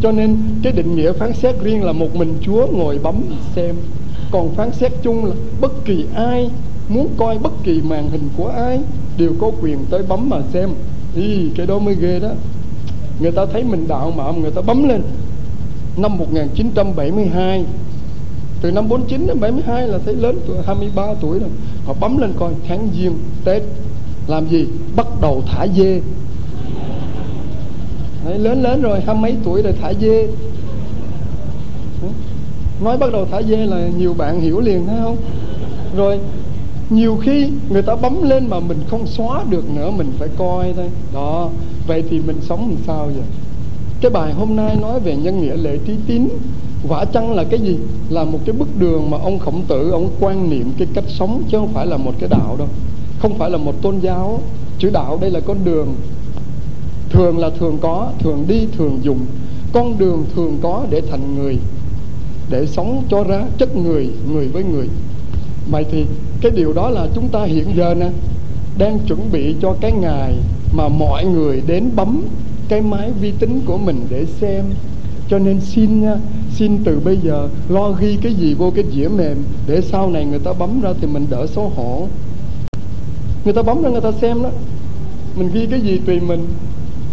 Cho 0.00 0.12
nên 0.12 0.36
cái 0.62 0.72
định 0.72 0.96
nghĩa 0.96 1.12
phán 1.12 1.32
xét 1.32 1.54
riêng 1.62 1.84
là 1.84 1.92
một 1.92 2.16
mình 2.16 2.34
Chúa 2.40 2.66
ngồi 2.66 2.98
bấm 3.02 3.22
xem 3.56 3.76
còn 4.30 4.54
phán 4.54 4.72
xét 4.72 4.92
chung 5.02 5.24
là 5.24 5.34
bất 5.60 5.84
kỳ 5.84 6.06
ai 6.14 6.50
muốn 6.88 7.08
coi 7.16 7.38
bất 7.38 7.52
kỳ 7.62 7.80
màn 7.82 8.10
hình 8.10 8.28
của 8.36 8.48
ai 8.48 8.80
đều 9.16 9.32
có 9.40 9.50
quyền 9.62 9.78
tới 9.90 10.02
bấm 10.08 10.30
mà 10.30 10.36
xem. 10.52 10.70
Thì 11.14 11.50
cái 11.56 11.66
đó 11.66 11.78
mới 11.78 11.94
ghê 11.94 12.18
đó. 12.20 12.30
Người 13.20 13.32
ta 13.32 13.46
thấy 13.52 13.64
mình 13.64 13.88
đạo 13.88 14.12
mạo 14.16 14.32
người 14.32 14.50
ta 14.50 14.60
bấm 14.62 14.88
lên. 14.88 15.02
Năm 15.96 16.18
1972 16.18 17.64
từ 18.60 18.70
năm 18.70 18.88
49 18.88 19.26
đến 19.26 19.40
72 19.40 19.88
là 19.88 19.98
thấy 20.04 20.14
lớn 20.14 20.40
tuổi 20.46 20.56
23 20.66 21.14
tuổi 21.20 21.38
rồi. 21.38 21.48
Họ 21.86 21.94
bấm 22.00 22.18
lên 22.18 22.32
coi 22.38 22.52
tháng 22.68 22.88
giêng 22.98 23.18
Tết 23.44 23.62
làm 24.26 24.48
gì? 24.48 24.66
Bắt 24.96 25.06
đầu 25.20 25.42
thả 25.46 25.66
dê. 25.76 26.00
Đấy, 28.24 28.38
lớn 28.38 28.62
lớn 28.62 28.82
rồi 28.82 29.00
hai 29.06 29.16
mấy 29.16 29.34
tuổi 29.44 29.62
rồi 29.62 29.74
thả 29.82 29.92
dê 30.00 30.28
nói 32.84 32.98
bắt 32.98 33.12
đầu 33.12 33.26
thả 33.30 33.42
dê 33.42 33.56
là 33.56 33.88
nhiều 33.98 34.14
bạn 34.14 34.40
hiểu 34.40 34.60
liền, 34.60 34.86
thấy 34.86 34.96
không? 35.02 35.16
Rồi, 35.96 36.18
nhiều 36.90 37.18
khi 37.22 37.48
người 37.70 37.82
ta 37.82 37.96
bấm 37.96 38.22
lên 38.22 38.46
mà 38.48 38.60
mình 38.60 38.78
không 38.88 39.06
xóa 39.06 39.44
được 39.50 39.70
nữa, 39.70 39.90
mình 39.90 40.12
phải 40.18 40.28
coi 40.38 40.72
thôi. 40.76 40.88
Đó, 41.14 41.50
vậy 41.86 42.04
thì 42.10 42.20
mình 42.26 42.36
sống 42.48 42.60
làm 42.60 42.78
sao 42.86 43.06
vậy? 43.06 43.24
Cái 44.00 44.10
bài 44.10 44.32
hôm 44.32 44.56
nay 44.56 44.76
nói 44.80 45.00
về 45.00 45.16
nhân 45.16 45.40
nghĩa 45.40 45.56
lễ 45.56 45.78
trí 45.86 45.92
tín 46.06 46.28
vả 46.88 47.04
chăng 47.12 47.34
là 47.34 47.44
cái 47.44 47.60
gì? 47.60 47.78
Là 48.08 48.24
một 48.24 48.38
cái 48.44 48.52
bức 48.52 48.68
đường 48.78 49.10
mà 49.10 49.18
ông 49.18 49.38
khổng 49.38 49.62
tử, 49.68 49.90
ông 49.90 50.08
quan 50.20 50.50
niệm 50.50 50.72
cái 50.78 50.88
cách 50.94 51.04
sống, 51.08 51.42
chứ 51.48 51.58
không 51.58 51.72
phải 51.72 51.86
là 51.86 51.96
một 51.96 52.12
cái 52.18 52.28
đạo 52.28 52.56
đâu. 52.58 52.68
Không 53.18 53.38
phải 53.38 53.50
là 53.50 53.58
một 53.58 53.82
tôn 53.82 53.98
giáo. 53.98 54.40
Chữ 54.78 54.90
đạo 54.90 55.18
đây 55.20 55.30
là 55.30 55.40
con 55.40 55.56
đường. 55.64 55.94
Thường 57.10 57.38
là 57.38 57.50
thường 57.50 57.78
có, 57.80 58.10
thường 58.18 58.44
đi, 58.48 58.66
thường 58.78 58.98
dùng. 59.02 59.18
Con 59.72 59.98
đường 59.98 60.24
thường 60.34 60.58
có 60.62 60.84
để 60.90 61.00
thành 61.10 61.34
người 61.34 61.58
để 62.50 62.66
sống 62.66 63.02
cho 63.10 63.24
ra 63.24 63.44
chất 63.58 63.76
người 63.76 64.08
người 64.32 64.48
với 64.48 64.64
người. 64.64 64.88
Vậy 65.70 65.84
thì 65.90 66.04
cái 66.40 66.52
điều 66.54 66.72
đó 66.72 66.90
là 66.90 67.06
chúng 67.14 67.28
ta 67.28 67.44
hiện 67.44 67.66
giờ 67.76 67.94
nè, 67.94 68.10
đang 68.78 68.98
chuẩn 68.98 69.32
bị 69.32 69.54
cho 69.62 69.74
cái 69.80 69.92
ngày 69.92 70.34
mà 70.72 70.88
mọi 70.88 71.24
người 71.24 71.62
đến 71.66 71.90
bấm 71.96 72.22
cái 72.68 72.80
máy 72.80 73.10
vi 73.20 73.32
tính 73.38 73.60
của 73.66 73.78
mình 73.78 74.06
để 74.10 74.26
xem. 74.40 74.64
Cho 75.28 75.38
nên 75.38 75.60
xin 75.60 76.02
nha, 76.02 76.16
xin 76.54 76.84
từ 76.84 77.00
bây 77.04 77.16
giờ 77.16 77.48
lo 77.68 77.92
ghi 77.92 78.18
cái 78.22 78.34
gì 78.34 78.54
vô 78.54 78.72
cái 78.74 78.84
dĩa 78.94 79.08
mềm, 79.08 79.36
để 79.66 79.80
sau 79.80 80.10
này 80.10 80.24
người 80.24 80.38
ta 80.38 80.52
bấm 80.52 80.80
ra 80.80 80.92
thì 81.00 81.06
mình 81.06 81.26
đỡ 81.30 81.46
xấu 81.46 81.72
hổ. 81.76 82.06
Người 83.44 83.54
ta 83.54 83.62
bấm 83.62 83.82
ra 83.82 83.90
người 83.90 84.00
ta 84.00 84.12
xem 84.12 84.42
đó. 84.42 84.50
Mình 85.36 85.50
ghi 85.52 85.66
cái 85.66 85.80
gì 85.80 86.00
tùy 86.06 86.20
mình. 86.20 86.46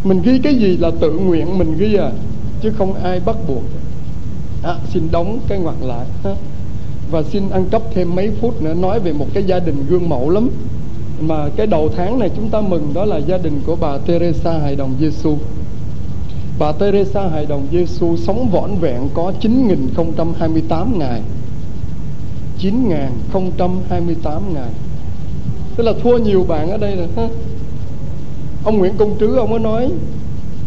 Mình 0.03 0.21
ghi 0.21 0.39
cái 0.39 0.55
gì 0.55 0.77
là 0.77 0.91
tự 0.99 1.11
nguyện 1.11 1.57
mình 1.57 1.77
ghi 1.77 1.95
à 1.95 2.11
chứ 2.61 2.71
không 2.77 2.93
ai 2.93 3.19
bắt 3.19 3.35
buộc 3.47 3.63
à, 4.63 4.75
xin 4.93 5.07
đóng 5.11 5.39
cái 5.47 5.59
ngoặt 5.59 5.75
lại 5.81 6.05
ha. 6.23 6.31
và 7.11 7.23
xin 7.23 7.49
ăn 7.49 7.65
cấp 7.71 7.81
thêm 7.93 8.15
mấy 8.15 8.31
phút 8.41 8.61
nữa 8.61 8.73
nói 8.73 8.99
về 8.99 9.13
một 9.13 9.27
cái 9.33 9.43
gia 9.43 9.59
đình 9.59 9.85
gương 9.89 10.09
mẫu 10.09 10.29
lắm 10.29 10.49
mà 11.21 11.49
cái 11.55 11.67
đầu 11.67 11.89
tháng 11.95 12.19
này 12.19 12.31
chúng 12.35 12.49
ta 12.49 12.61
mừng 12.61 12.93
đó 12.93 13.05
là 13.05 13.17
gia 13.17 13.37
đình 13.37 13.61
của 13.65 13.75
bà 13.75 13.97
Teresa 13.97 14.57
Hài 14.57 14.75
Đồng 14.75 14.95
Giêsu. 14.99 15.37
Bà 16.59 16.71
Teresa 16.71 17.27
Hài 17.27 17.45
Đồng 17.45 17.67
Giêsu 17.71 18.17
sống 18.17 18.49
vỏn 18.49 18.75
vẹn 18.75 19.09
có 19.13 19.33
9028 19.41 20.99
ngày. 20.99 21.21
9028 22.59 24.53
ngày. 24.53 24.69
Tức 25.75 25.83
là 25.83 25.93
thua 26.03 26.17
nhiều 26.17 26.45
bạn 26.47 26.71
ở 26.71 26.77
đây 26.77 26.95
rồi 26.95 27.07
ha. 27.15 27.27
Ông 28.63 28.77
Nguyễn 28.77 28.97
Công 28.97 29.15
Trứ 29.19 29.35
ông 29.35 29.51
có 29.51 29.59
nói 29.59 29.89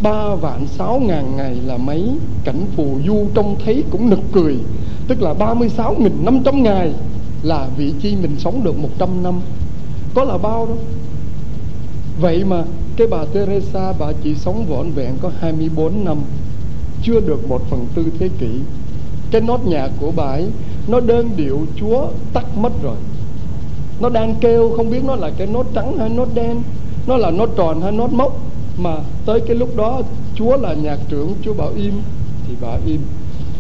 ba 0.02 0.34
vạn 0.34 0.66
sáu 0.66 1.00
ngàn 1.00 1.36
ngày 1.36 1.56
là 1.66 1.76
mấy? 1.76 2.08
Cảnh 2.44 2.66
phù 2.76 2.98
du 3.06 3.26
trông 3.34 3.56
thấy 3.64 3.84
cũng 3.90 4.10
nực 4.10 4.20
cười. 4.32 4.56
Tức 5.08 5.22
là 5.22 5.34
ba 5.34 5.54
mươi 5.54 5.68
sáu 5.68 5.94
nghìn 5.98 6.24
năm 6.24 6.40
trăm 6.44 6.62
ngày 6.62 6.92
là 7.42 7.68
vị 7.76 7.94
chi 8.02 8.16
mình 8.22 8.36
sống 8.38 8.64
được 8.64 8.78
một 8.78 8.90
trăm 8.98 9.22
năm. 9.22 9.40
Có 10.14 10.24
là 10.24 10.38
bao 10.38 10.66
đâu 10.66 10.78
vậy 12.20 12.44
mà 12.44 12.64
cái 12.96 13.06
bà 13.06 13.24
Teresa, 13.32 13.92
bà 13.98 14.12
chỉ 14.22 14.34
sống 14.34 14.64
vỏn 14.68 14.90
vẹn 14.90 15.14
có 15.22 15.30
24 15.40 16.04
năm, 16.04 16.18
chưa 17.02 17.20
được 17.20 17.48
một 17.48 17.62
phần 17.70 17.86
tư 17.94 18.04
thế 18.18 18.28
kỷ. 18.38 18.50
Cái 19.30 19.40
nốt 19.40 19.66
nhạc 19.66 19.90
của 20.00 20.12
bà 20.16 20.24
ấy, 20.24 20.46
nó 20.88 21.00
đơn 21.00 21.30
điệu 21.36 21.60
chúa 21.76 22.06
tắt 22.32 22.44
mất 22.56 22.82
rồi. 22.82 22.96
Nó 24.00 24.08
đang 24.08 24.34
kêu, 24.40 24.72
không 24.76 24.90
biết 24.90 25.04
nó 25.04 25.14
là 25.14 25.30
cái 25.38 25.46
nốt 25.46 25.66
trắng 25.74 25.98
hay 25.98 26.08
nốt 26.08 26.28
đen, 26.34 26.62
nó 27.06 27.16
là 27.16 27.30
nốt 27.30 27.48
tròn 27.56 27.80
hay 27.80 27.92
nốt 27.92 28.12
mốc 28.12 28.49
mà 28.82 28.96
tới 29.26 29.40
cái 29.40 29.56
lúc 29.56 29.76
đó, 29.76 30.02
chúa 30.34 30.56
là 30.56 30.74
nhạc 30.74 30.98
trưởng, 31.08 31.34
chúa 31.42 31.54
bảo 31.54 31.70
im, 31.76 31.92
thì 32.46 32.54
bà 32.60 32.76
im. 32.86 33.00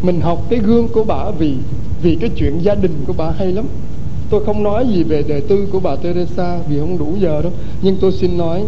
Mình 0.02 0.20
học 0.20 0.42
cái 0.50 0.58
gương 0.58 0.88
của 0.88 1.04
bà 1.04 1.30
vì 1.30 1.54
vì 2.02 2.16
cái 2.20 2.30
chuyện 2.36 2.58
gia 2.62 2.74
đình 2.74 3.04
của 3.06 3.12
bà 3.12 3.30
hay 3.30 3.52
lắm. 3.52 3.64
Tôi 4.30 4.44
không 4.44 4.62
nói 4.62 4.86
gì 4.88 5.02
về 5.02 5.24
đời 5.28 5.40
tư 5.40 5.66
của 5.72 5.80
bà 5.80 5.96
Teresa 5.96 6.58
vì 6.68 6.78
không 6.78 6.98
đủ 6.98 7.14
giờ 7.20 7.42
đâu. 7.42 7.52
Nhưng 7.82 7.96
tôi 8.00 8.12
xin 8.12 8.38
nói, 8.38 8.64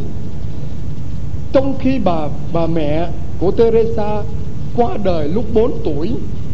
trong 1.52 1.74
khi 1.78 1.98
bà 2.04 2.28
bà 2.52 2.66
mẹ 2.66 3.08
của 3.38 3.50
Teresa 3.50 4.22
qua 4.76 4.96
đời 5.04 5.28
lúc 5.28 5.44
4 5.54 5.72
tuổi, 5.84 6.10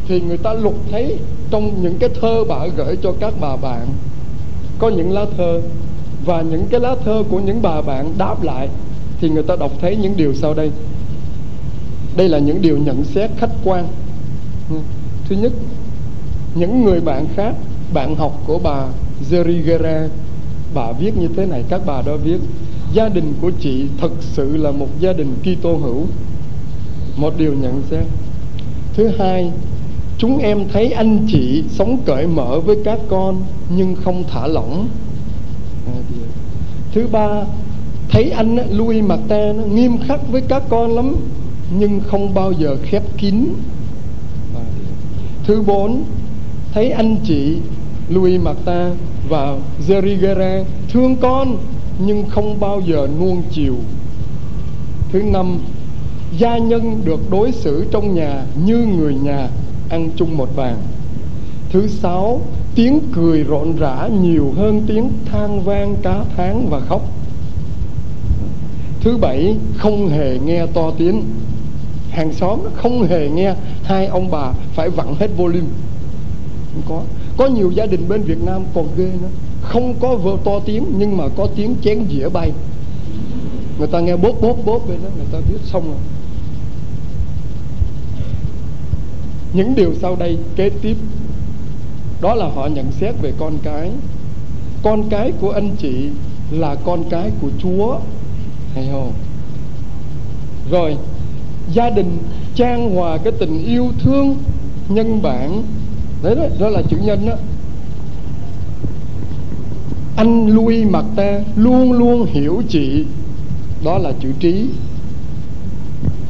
thì 0.09 0.21
người 0.21 0.39
ta 0.39 0.53
lục 0.53 0.75
thấy 0.91 1.17
trong 1.51 1.83
những 1.83 1.99
cái 1.99 2.09
thơ 2.21 2.45
bà 2.49 2.67
gửi 2.77 2.97
cho 3.03 3.13
các 3.21 3.35
bà 3.41 3.57
bạn, 3.57 3.87
có 4.79 4.89
những 4.89 5.13
lá 5.13 5.27
thơ. 5.37 5.61
Và 6.25 6.43
những 6.43 6.67
cái 6.71 6.81
lá 6.81 6.97
thơ 7.05 7.23
của 7.31 7.41
những 7.41 7.63
bà 7.63 7.83
bạn 7.83 8.13
đáp 8.19 8.43
lại 8.43 8.69
thì 9.21 9.29
người 9.29 9.43
ta 9.43 9.57
đọc 9.57 9.73
thấy 9.81 9.97
những 9.97 10.17
điều 10.17 10.35
sau 10.35 10.55
đây. 10.55 10.71
Đây 12.17 12.29
là 12.29 12.39
những 12.39 12.63
điều 12.63 12.79
nhận 12.79 13.05
xét 13.05 13.31
khách 13.39 13.53
quan. 13.65 13.89
Ừ. 14.71 14.77
Thứ 15.29 15.37
nhất, 15.37 15.53
những 16.55 16.85
người 16.85 17.01
bạn 17.01 17.27
khác, 17.37 17.55
bạn 17.93 18.15
học 18.15 18.43
của 18.47 18.59
bà 18.59 18.87
Zerigera 19.31 20.09
bà 20.75 20.93
viết 20.93 21.17
như 21.17 21.29
thế 21.37 21.47
này, 21.47 21.65
các 21.69 21.81
bà 21.87 22.03
đó 22.03 22.17
viết, 22.17 22.39
gia 22.93 23.09
đình 23.09 23.35
của 23.41 23.51
chị 23.61 23.87
thật 24.01 24.13
sự 24.21 24.57
là 24.57 24.71
một 24.71 24.89
gia 25.01 25.13
đình 25.13 25.35
Kitô 25.43 25.77
hữu. 25.77 26.07
Một 27.17 27.35
điều 27.39 27.53
nhận 27.53 27.83
xét. 27.91 28.07
Thứ 28.95 29.09
hai, 29.19 29.53
chúng 30.19 30.39
em 30.39 30.69
thấy 30.73 30.93
anh 30.93 31.27
chị 31.29 31.65
sống 31.71 31.99
cởi 32.05 32.27
mở 32.27 32.61
với 32.61 32.77
các 32.85 32.99
con 33.09 33.43
nhưng 33.77 33.95
không 33.95 34.25
thả 34.31 34.47
lỏng. 34.47 34.89
Thứ 36.95 37.07
ba 37.13 37.45
thấy 38.09 38.31
anh 38.31 38.57
Louis 38.71 39.05
Martin 39.05 39.75
nghiêm 39.75 39.99
khắc 39.99 40.29
với 40.29 40.41
các 40.41 40.63
con 40.69 40.95
lắm, 40.95 41.17
nhưng 41.79 42.01
không 42.01 42.35
bao 42.35 42.53
giờ 42.53 42.77
khép 42.83 43.03
kín. 43.19 43.45
Thứ 45.45 45.63
bốn, 45.63 46.05
thấy 46.75 46.91
anh 46.91 47.17
chị 47.25 47.57
Louis 48.09 48.41
Martin 48.41 48.97
và 49.29 49.57
Jerry 49.89 50.21
Guerra 50.21 50.65
thương 50.89 51.17
con, 51.17 51.57
nhưng 51.99 52.25
không 52.29 52.61
bao 52.61 52.81
giờ 52.81 53.09
nuông 53.21 53.43
chiều. 53.51 53.75
Thứ 55.13 55.23
năm, 55.23 55.59
gia 56.39 56.59
nhân 56.59 57.01
được 57.05 57.31
đối 57.31 57.53
xử 57.53 57.85
trong 57.91 58.15
nhà 58.15 58.45
như 58.67 58.77
người 58.77 59.15
nhà, 59.15 59.49
ăn 59.89 60.11
chung 60.17 60.37
một 60.37 60.49
bàn. 60.57 60.77
Thứ 61.71 61.89
sáu, 61.89 62.41
tiếng 62.75 63.01
cười 63.13 63.45
rộn 63.45 63.77
rã 63.77 64.09
nhiều 64.23 64.53
hơn 64.57 64.83
tiếng 64.87 65.11
than 65.25 65.63
vang, 65.63 65.97
cá 66.03 66.25
tháng 66.37 66.67
và 66.71 66.81
khóc 66.81 67.09
thứ 69.01 69.17
bảy, 69.17 69.57
không 69.77 70.09
hề 70.09 70.39
nghe 70.39 70.67
to 70.67 70.91
tiếng. 70.91 71.23
Hàng 72.11 72.33
xóm 72.33 72.61
không 72.75 73.03
hề 73.03 73.29
nghe 73.29 73.55
hai 73.83 74.07
ông 74.07 74.31
bà 74.31 74.53
phải 74.75 74.91
vặn 74.91 75.15
hết 75.19 75.31
volume. 75.37 75.67
Không 76.73 76.83
có. 76.89 77.03
Có 77.37 77.47
nhiều 77.47 77.71
gia 77.71 77.87
đình 77.87 78.09
bên 78.09 78.23
Việt 78.23 78.43
Nam 78.45 78.63
còn 78.75 78.89
ghê 78.97 79.11
nữa. 79.23 79.29
Không 79.63 79.95
có 80.01 80.17
vợ 80.17 80.37
to 80.45 80.59
tiếng, 80.59 80.85
nhưng 80.99 81.17
mà 81.17 81.25
có 81.37 81.47
tiếng 81.57 81.75
chén 81.83 82.05
dĩa 82.11 82.29
bay. 82.29 82.53
Người 83.79 83.87
ta 83.87 84.01
nghe 84.01 84.17
bốp 84.17 84.41
bốp 84.41 84.57
bốp 84.65 84.89
bên 84.89 84.99
đó, 85.05 85.11
người 85.17 85.27
ta 85.33 85.39
biết 85.49 85.59
xong 85.65 85.85
rồi. 85.87 86.01
Những 89.53 89.75
điều 89.75 89.95
sau 90.01 90.17
đây 90.17 90.39
kế 90.57 90.71
tiếp. 90.71 90.97
Đó 92.21 92.35
là 92.35 92.49
họ 92.49 92.67
nhận 92.67 92.93
xét 92.93 93.15
về 93.23 93.33
con 93.39 93.59
cái. 93.63 93.91
Con 94.83 95.09
cái 95.11 95.33
của 95.41 95.51
anh 95.51 95.77
chị 95.79 96.09
là 96.51 96.75
con 96.75 97.05
cái 97.11 97.31
của 97.41 97.49
Chúa 97.59 97.99
hay 98.75 98.89
không 98.93 99.13
rồi 100.71 100.97
gia 101.73 101.91
đình 101.91 102.19
trang 102.55 102.95
hòa 102.95 103.19
cái 103.25 103.33
tình 103.39 103.65
yêu 103.65 103.89
thương 103.99 104.37
nhân 104.89 105.23
bản. 105.23 105.63
Đấy 106.23 106.35
đó, 106.35 106.43
đó 106.59 106.69
là 106.69 106.83
chữ 106.83 106.97
nhân 107.05 107.27
đó. 107.27 107.35
Anh 110.17 110.47
lui 110.47 110.85
mặt 110.85 111.05
ta 111.17 111.41
luôn 111.57 111.93
luôn 111.93 112.27
hiểu 112.27 112.63
chị. 112.69 113.05
Đó 113.85 113.99
là 113.99 114.13
chữ 114.21 114.33
trí. 114.41 114.67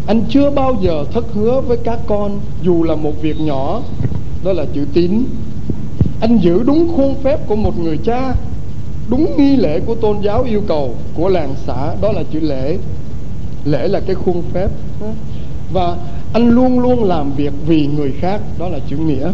Anh 0.06 0.22
chưa 0.28 0.50
bao 0.50 0.76
giờ 0.82 1.04
thất 1.12 1.24
hứa 1.34 1.60
với 1.60 1.76
các 1.84 1.98
con 2.06 2.40
dù 2.62 2.82
là 2.82 2.94
một 2.94 3.22
việc 3.22 3.40
nhỏ. 3.40 3.82
Đó 4.44 4.52
là 4.52 4.64
chữ 4.74 4.86
tín. 4.92 5.24
Anh 6.20 6.38
giữ 6.38 6.62
đúng 6.62 6.96
khuôn 6.96 7.14
phép 7.22 7.46
của 7.46 7.56
một 7.56 7.78
người 7.78 7.98
cha 8.04 8.34
đúng 9.08 9.36
nghi 9.36 9.56
lễ 9.56 9.80
của 9.80 9.94
tôn 9.94 10.20
giáo 10.20 10.42
yêu 10.42 10.62
cầu 10.68 10.94
của 11.14 11.28
làng 11.28 11.54
xã, 11.66 11.94
đó 12.00 12.12
là 12.12 12.22
chữ 12.32 12.40
lễ. 12.40 12.78
Lễ 13.64 13.88
là 13.88 14.00
cái 14.00 14.14
khuôn 14.14 14.42
phép. 14.52 14.68
Và 15.72 15.96
anh 16.32 16.50
luôn 16.50 16.80
luôn 16.80 17.04
làm 17.04 17.32
việc 17.32 17.52
vì 17.66 17.86
người 17.86 18.12
khác, 18.12 18.40
đó 18.58 18.68
là 18.68 18.78
chữ 18.88 18.96
nghĩa. 18.96 19.32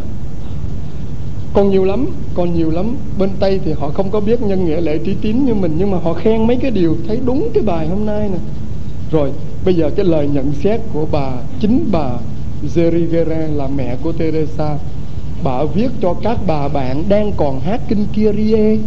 Còn 1.52 1.70
nhiều 1.70 1.84
lắm, 1.84 2.06
còn 2.34 2.54
nhiều 2.54 2.70
lắm. 2.70 2.96
Bên 3.18 3.30
tây 3.40 3.60
thì 3.64 3.72
họ 3.72 3.88
không 3.88 4.10
có 4.10 4.20
biết 4.20 4.42
nhân 4.42 4.64
nghĩa 4.64 4.80
lễ 4.80 4.98
trí 4.98 5.14
tín 5.14 5.44
như 5.44 5.54
mình, 5.54 5.74
nhưng 5.78 5.90
mà 5.90 5.98
họ 5.98 6.12
khen 6.12 6.46
mấy 6.46 6.56
cái 6.56 6.70
điều, 6.70 6.96
thấy 7.08 7.20
đúng 7.24 7.48
cái 7.54 7.62
bài 7.62 7.88
hôm 7.88 8.06
nay 8.06 8.28
nè. 8.28 8.38
Rồi, 9.10 9.32
bây 9.64 9.74
giờ 9.74 9.90
cái 9.96 10.04
lời 10.04 10.28
nhận 10.32 10.52
xét 10.52 10.80
của 10.92 11.06
bà, 11.12 11.32
chính 11.60 11.88
bà 11.92 12.10
Zerigere 12.74 13.56
là 13.56 13.68
mẹ 13.76 13.96
của 14.02 14.12
Teresa. 14.12 14.78
Bà 15.44 15.64
viết 15.64 15.88
cho 16.00 16.14
các 16.14 16.38
bà 16.46 16.68
bạn 16.68 17.04
đang 17.08 17.32
còn 17.32 17.60
hát 17.60 17.80
kinh 17.88 18.06
Kyrie 18.14 18.78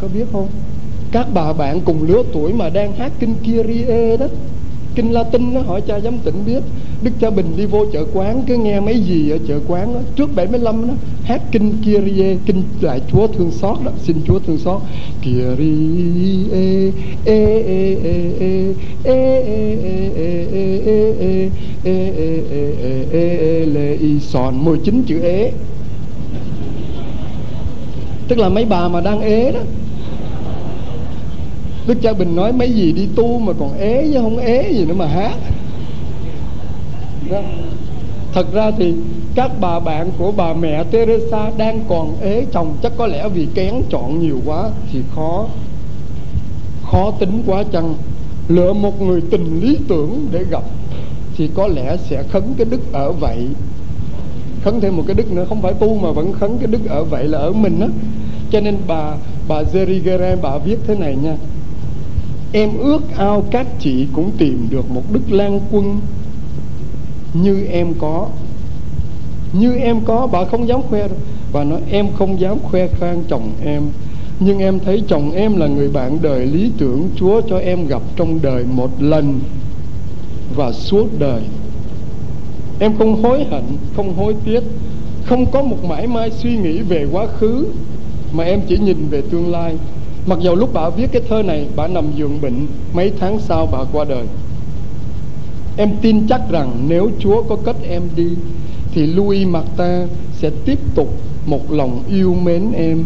có 0.00 0.08
biết 0.14 0.24
không 0.32 0.48
các 1.12 1.26
bà 1.34 1.52
bạn 1.52 1.80
cùng 1.80 2.02
lứa 2.02 2.22
tuổi 2.32 2.52
mà 2.52 2.68
đang 2.68 2.92
hát 2.94 3.12
kinh 3.18 3.34
Kyrie 3.42 4.16
đó 4.16 4.26
kinh 4.94 5.12
Latin 5.12 5.54
nó 5.54 5.60
hỏi 5.60 5.80
cha 5.80 6.00
giám 6.00 6.18
tỉnh 6.18 6.34
biết 6.46 6.60
Đức 7.02 7.10
Cha 7.20 7.30
Bình 7.30 7.46
đi 7.56 7.66
vô 7.66 7.86
chợ 7.92 8.04
quán 8.12 8.42
cứ 8.46 8.56
nghe 8.56 8.80
mấy 8.80 9.00
gì 9.00 9.30
ở 9.30 9.38
chợ 9.48 9.60
quán 9.68 9.94
đó 9.94 10.00
trước 10.16 10.34
75 10.34 10.88
đó 10.88 10.94
hát 11.24 11.42
kinh 11.52 11.72
Kyrie 11.84 12.36
kinh 12.46 12.62
lại 12.80 13.00
Chúa 13.12 13.26
thương 13.26 13.50
xót 13.50 13.78
đó 13.84 13.90
xin 14.02 14.16
Chúa 14.26 14.38
thương 14.38 14.58
xót 14.58 14.82
Kyrie 15.22 16.44
e 16.52 16.90
e 17.24 17.62
e 17.62 17.96
e 18.04 18.74
e 19.04 19.04
e 19.04 19.56
e 21.84 21.84
e 21.84 22.00
e 23.12 23.36
e 23.38 23.66
lê 23.66 23.94
y 23.94 24.20
sòn 24.20 24.64
19 24.64 25.02
chữ 25.02 25.20
ế 25.20 25.52
tức 28.28 28.38
là 28.38 28.48
mấy 28.48 28.64
bà 28.64 28.88
mà 28.88 29.00
đang 29.00 29.20
ế 29.20 29.52
đó 29.52 29.60
đức 31.86 32.02
cha 32.02 32.12
bình 32.12 32.36
nói 32.36 32.52
mấy 32.52 32.72
gì 32.72 32.92
đi 32.92 33.08
tu 33.16 33.38
mà 33.38 33.52
còn 33.58 33.78
ế 33.78 34.10
chứ 34.12 34.20
không 34.20 34.38
ế 34.38 34.72
gì 34.72 34.84
nữa 34.84 34.94
mà 34.94 35.06
hát 35.06 35.34
đó. 37.30 37.38
Dạ. 37.42 37.42
thật 38.34 38.52
ra 38.52 38.70
thì 38.78 38.94
các 39.34 39.50
bà 39.60 39.80
bạn 39.80 40.10
của 40.18 40.32
bà 40.32 40.52
mẹ 40.52 40.84
Teresa 40.84 41.50
đang 41.56 41.80
còn 41.88 42.20
ế 42.20 42.46
chồng, 42.52 42.76
chắc 42.82 42.92
có 42.96 43.06
lẽ 43.06 43.28
vì 43.28 43.46
kén 43.54 43.74
chọn 43.90 44.20
nhiều 44.20 44.40
quá 44.46 44.70
thì 44.92 45.00
khó. 45.14 45.46
Khó 46.90 47.10
tính 47.10 47.42
quá 47.46 47.64
chăng? 47.72 47.94
Lựa 48.48 48.72
một 48.72 49.02
người 49.02 49.20
tình 49.30 49.60
lý 49.60 49.78
tưởng 49.88 50.26
để 50.32 50.44
gặp 50.50 50.62
thì 51.36 51.50
có 51.54 51.66
lẽ 51.66 51.96
sẽ 51.96 52.22
khấn 52.22 52.54
cái 52.56 52.66
đức 52.70 52.92
ở 52.92 53.12
vậy. 53.12 53.48
Khấn 54.62 54.80
thêm 54.80 54.96
một 54.96 55.02
cái 55.06 55.14
đức 55.14 55.32
nữa, 55.32 55.46
không 55.48 55.62
phải 55.62 55.72
tu 55.74 55.98
mà 55.98 56.10
vẫn 56.10 56.32
khấn 56.32 56.58
cái 56.58 56.66
đức 56.66 56.88
ở 56.88 57.04
vậy 57.04 57.24
là 57.24 57.38
ở 57.38 57.52
mình 57.52 57.80
á. 57.80 57.88
Cho 58.50 58.60
nên 58.60 58.76
bà 58.86 59.16
bà 59.48 59.62
Zerigere 59.62 60.36
bà 60.42 60.58
viết 60.58 60.78
thế 60.86 60.94
này 60.94 61.16
nha 61.22 61.36
em 62.52 62.78
ước 62.78 63.02
ao 63.16 63.44
các 63.50 63.66
chị 63.80 64.06
cũng 64.12 64.30
tìm 64.38 64.66
được 64.70 64.90
một 64.90 65.02
đức 65.12 65.32
lan 65.32 65.60
quân 65.70 65.98
như 67.34 67.66
em 67.70 67.94
có. 67.98 68.28
Như 69.52 69.74
em 69.74 70.00
có, 70.04 70.26
bà 70.26 70.44
không 70.44 70.68
dám 70.68 70.82
khoe 70.82 71.00
đâu. 71.00 71.18
Bà 71.52 71.64
nói, 71.64 71.80
em 71.90 72.06
không 72.18 72.40
dám 72.40 72.58
khoe 72.58 72.88
khoang 72.88 73.22
chồng 73.28 73.50
em. 73.64 73.82
Nhưng 74.40 74.58
em 74.58 74.78
thấy 74.78 75.02
chồng 75.08 75.32
em 75.32 75.56
là 75.56 75.66
người 75.66 75.88
bạn 75.88 76.18
đời 76.22 76.46
lý 76.46 76.70
tưởng 76.78 77.08
Chúa 77.16 77.40
cho 77.40 77.58
em 77.58 77.86
gặp 77.86 78.02
trong 78.16 78.38
đời 78.42 78.64
một 78.74 79.02
lần 79.02 79.40
và 80.56 80.72
suốt 80.72 81.08
đời. 81.18 81.42
Em 82.78 82.96
không 82.98 83.22
hối 83.22 83.44
hận, 83.44 83.64
không 83.96 84.16
hối 84.16 84.34
tiếc, 84.44 84.60
không 85.24 85.46
có 85.50 85.62
một 85.62 85.84
mãi 85.84 86.06
mai 86.06 86.30
suy 86.30 86.56
nghĩ 86.56 86.78
về 86.78 87.06
quá 87.12 87.26
khứ, 87.26 87.66
mà 88.32 88.44
em 88.44 88.60
chỉ 88.68 88.78
nhìn 88.78 89.08
về 89.10 89.22
tương 89.30 89.50
lai 89.50 89.76
mặc 90.26 90.38
dầu 90.40 90.54
lúc 90.54 90.70
bà 90.72 90.90
viết 90.90 91.12
cái 91.12 91.22
thơ 91.28 91.42
này, 91.42 91.66
bà 91.76 91.86
nằm 91.86 92.04
giường 92.16 92.40
bệnh, 92.40 92.66
mấy 92.92 93.12
tháng 93.20 93.38
sau 93.40 93.68
bà 93.72 93.78
qua 93.92 94.04
đời. 94.04 94.24
Em 95.76 95.90
tin 96.02 96.26
chắc 96.28 96.40
rằng 96.50 96.84
nếu 96.88 97.10
Chúa 97.18 97.42
có 97.42 97.56
cất 97.56 97.76
em 97.88 98.02
đi, 98.16 98.28
thì 98.92 99.06
Louis 99.06 99.46
Martin 99.48 100.08
sẽ 100.38 100.50
tiếp 100.64 100.78
tục 100.94 101.14
một 101.46 101.72
lòng 101.72 102.02
yêu 102.08 102.34
mến 102.34 102.72
em, 102.72 103.04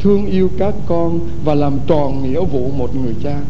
thương 0.00 0.26
yêu 0.26 0.50
các 0.58 0.74
con 0.86 1.20
và 1.44 1.54
làm 1.54 1.78
tròn 1.86 2.22
nghĩa 2.22 2.44
vụ 2.44 2.70
một 2.78 2.96
người 2.96 3.14
cha. 3.22 3.40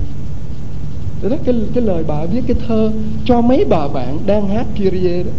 Đó 1.23 1.37
cái 1.45 1.55
cái 1.75 1.85
lời 1.85 2.05
bà 2.07 2.25
viết 2.25 2.41
cái 2.47 2.57
thơ 2.69 2.93
cho 3.25 3.41
mấy 3.41 3.65
bà 3.65 3.89
bạn 3.89 4.19
đang 4.27 4.49
hát 4.49 4.67
Kyrie 4.75 5.23
đó. 5.23 5.31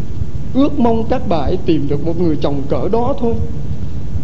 Ước 0.54 0.80
mong 0.80 1.04
các 1.10 1.22
bà 1.30 1.38
ấy 1.38 1.58
tìm 1.66 1.88
được 1.90 2.06
một 2.06 2.22
người 2.22 2.38
chồng 2.42 2.62
cỡ 2.70 2.90
đó 2.90 3.16
thôi. 3.20 3.34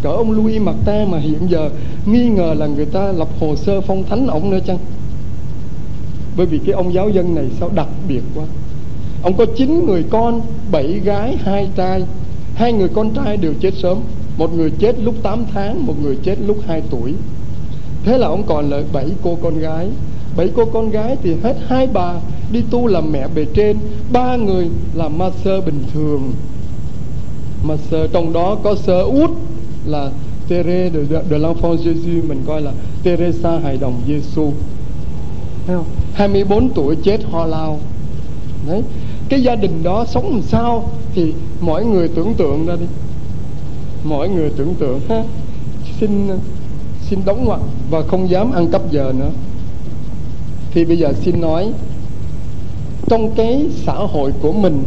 Cỡ 0.02 0.10
ông 0.10 0.32
Louis 0.32 0.62
Martin 0.62 1.12
mà 1.12 1.18
hiện 1.18 1.50
giờ 1.50 1.70
nghi 2.08 2.26
ngờ 2.30 2.54
là 2.58 2.68
người 2.68 2.86
ta 2.86 3.12
lập 3.12 3.28
hồ 3.40 3.56
sơ 3.56 3.82
phong 3.82 4.04
thánh 4.04 4.28
ông 4.28 4.50
nữa 4.50 4.60
chăng? 4.66 4.78
Bởi 6.38 6.46
vì 6.46 6.58
cái 6.58 6.72
ông 6.72 6.94
giáo 6.94 7.10
dân 7.10 7.36
này 7.36 7.46
sao 7.60 7.70
đặc 7.76 7.88
biệt 8.08 8.22
quá. 8.36 8.46
Ông 9.24 9.34
có 9.38 9.46
chín 9.46 9.86
người 9.86 10.04
con, 10.10 10.42
bảy 10.72 11.00
gái, 11.04 11.38
hai 11.44 11.70
trai. 11.76 12.04
Hai 12.56 12.74
người 12.74 12.90
con 12.90 13.10
trai 13.14 13.38
đều 13.38 13.54
chết 13.60 13.74
sớm. 13.74 13.98
Một 14.38 14.54
người 14.54 14.72
chết 14.80 15.00
lúc 15.00 15.16
8 15.24 15.46
tháng, 15.54 15.86
một 15.86 15.94
người 16.04 16.18
chết 16.24 16.40
lúc 16.48 16.58
2 16.68 16.82
tuổi. 16.90 17.14
Thế 18.04 18.18
là 18.18 18.28
ông 18.28 18.44
còn 18.48 18.70
lại 18.70 18.84
bảy 18.94 19.10
cô 19.24 19.38
con 19.44 19.60
gái. 19.60 19.88
Bảy 20.38 20.50
cô 20.56 20.66
con 20.66 20.90
gái 20.90 21.18
thì 21.24 21.36
hết 21.44 21.58
hai 21.68 21.88
bà 21.88 22.14
đi 22.52 22.64
tu 22.70 22.88
làm 22.88 23.12
mẹ 23.12 23.28
bề 23.36 23.46
trên. 23.54 23.78
Ba 24.12 24.36
người 24.36 24.70
làm 24.94 25.18
ma 25.18 25.30
sơ 25.44 25.62
bình 25.62 25.84
thường. 25.94 26.34
Ma 27.64 27.76
sơ 27.92 28.08
trong 28.08 28.34
đó 28.34 28.58
có 28.64 28.76
sơ 28.76 29.02
út 29.02 29.30
là 29.86 30.12
Tere 30.48 30.90
de, 30.90 31.00
de, 31.10 31.22
de 31.30 31.38
l'enfant 31.38 31.78
Jésus 31.78 32.28
mình 32.28 32.42
coi 32.48 32.62
là 32.62 32.72
Teresa 33.04 33.60
hài 33.60 33.78
đồng 33.78 34.02
Giêsu 34.08 34.52
thấy 35.68 35.76
không? 35.76 35.86
24 36.14 36.70
tuổi 36.70 36.96
chết 36.96 37.24
ho 37.32 37.46
lao. 37.46 37.80
Đấy. 38.68 38.84
Cái 39.30 39.44
gia 39.44 39.56
đình 39.56 39.84
đó 39.84 40.06
sống 40.06 40.32
làm 40.32 40.42
sao 40.42 40.90
thì 41.16 41.34
mỗi 41.60 41.86
người 41.86 42.08
tưởng 42.08 42.34
tượng 42.34 42.66
ra 42.66 42.76
đi. 42.76 42.86
Mỗi 44.04 44.30
người 44.30 44.50
tưởng 44.58 44.74
tượng 44.76 45.00
ha. 45.10 45.24
Xin 46.00 46.30
xin 47.10 47.20
đóng 47.26 47.46
ngoặc 47.46 47.60
và 47.90 48.02
không 48.02 48.30
dám 48.30 48.52
ăn 48.52 48.68
cắp 48.72 48.92
giờ 48.92 49.14
nữa. 49.20 49.32
Thì 50.72 50.86
bây 50.86 50.98
giờ 50.98 51.14
xin 51.22 51.42
nói 51.42 51.72
trong 53.08 53.32
cái 53.36 53.66
xã 53.86 53.94
hội 53.94 54.32
của 54.42 54.52
mình 54.52 54.84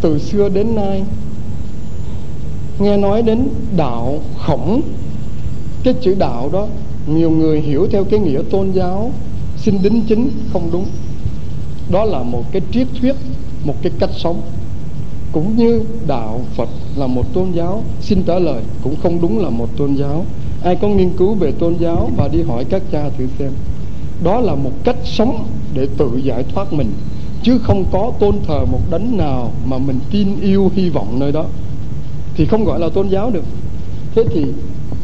từ 0.00 0.18
xưa 0.18 0.48
đến 0.48 0.74
nay 0.74 1.02
nghe 2.78 2.96
nói 2.96 3.22
đến 3.22 3.48
đạo 3.76 4.18
khổng. 4.38 4.80
Cái 5.84 5.94
chữ 6.02 6.14
đạo 6.18 6.50
đó, 6.52 6.66
nhiều 7.06 7.30
người 7.30 7.60
hiểu 7.60 7.86
theo 7.90 8.04
cái 8.04 8.20
nghĩa 8.20 8.40
tôn 8.50 8.70
giáo, 8.72 9.12
xin 9.56 9.82
đính 9.82 10.02
chính 10.08 10.30
không 10.52 10.70
đúng. 10.72 10.86
Đó 11.90 12.04
là 12.04 12.22
một 12.22 12.52
cái 12.52 12.62
triết 12.72 12.86
thuyết, 13.00 13.14
một 13.64 13.74
cái 13.82 13.92
cách 13.98 14.10
sống. 14.16 14.40
Cũng 15.32 15.56
như 15.56 15.82
đạo 16.06 16.40
Phật 16.56 16.68
là 16.96 17.06
một 17.06 17.34
tôn 17.34 17.52
giáo, 17.52 17.82
xin 18.00 18.22
trả 18.22 18.38
lời, 18.38 18.62
cũng 18.82 18.96
không 19.02 19.20
đúng 19.20 19.38
là 19.38 19.50
một 19.50 19.68
tôn 19.76 19.94
giáo. 19.94 20.24
Ai 20.62 20.76
có 20.76 20.88
nghiên 20.88 21.10
cứu 21.10 21.34
về 21.34 21.52
tôn 21.52 21.76
giáo 21.80 22.10
và 22.16 22.28
đi 22.28 22.42
hỏi 22.42 22.64
các 22.64 22.82
cha 22.92 23.10
thử 23.18 23.26
xem. 23.38 23.50
Đó 24.24 24.40
là 24.40 24.54
một 24.54 24.72
cách 24.84 24.96
sống 25.04 25.46
để 25.74 25.88
tự 25.96 26.10
giải 26.24 26.44
thoát 26.54 26.72
mình, 26.72 26.92
chứ 27.42 27.58
không 27.58 27.84
có 27.92 28.12
tôn 28.18 28.36
thờ 28.46 28.64
một 28.72 28.80
đấng 28.90 29.16
nào 29.16 29.52
mà 29.64 29.78
mình 29.78 29.98
tin 30.10 30.40
yêu 30.40 30.70
hy 30.74 30.88
vọng 30.88 31.18
nơi 31.18 31.32
đó 31.32 31.44
thì 32.36 32.46
không 32.46 32.64
gọi 32.64 32.80
là 32.80 32.88
tôn 32.88 33.08
giáo 33.08 33.30
được. 33.30 33.44
Thế 34.14 34.24
thì 34.30 34.44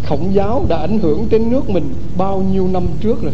khổng 0.05 0.35
giáo 0.35 0.64
đã 0.69 0.77
ảnh 0.77 0.99
hưởng 0.99 1.27
đến 1.31 1.51
nước 1.51 1.71
mình 1.71 1.85
bao 2.16 2.43
nhiêu 2.53 2.69
năm 2.69 2.87
trước 3.01 3.23
rồi? 3.23 3.33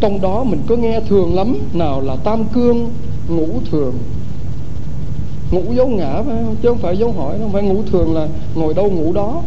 Trong 0.00 0.20
đó 0.20 0.44
mình 0.44 0.60
có 0.66 0.76
nghe 0.76 1.00
thường 1.00 1.34
lắm, 1.34 1.56
nào 1.72 2.00
là 2.00 2.16
tam 2.16 2.44
cương, 2.44 2.90
ngũ 3.28 3.48
thường. 3.70 3.94
Ngủ 5.50 5.62
dấu 5.76 5.88
ngã 5.88 6.22
phải 6.26 6.36
không? 6.44 6.56
Chứ 6.62 6.68
không 6.68 6.78
phải 6.78 6.96
dấu 6.96 7.12
hỏi 7.12 7.38
không 7.40 7.52
phải 7.52 7.62
ngủ 7.62 7.82
thường 7.92 8.14
là 8.14 8.28
ngồi 8.54 8.74
đâu 8.74 8.90
ngủ 8.90 9.12
đó. 9.12 9.42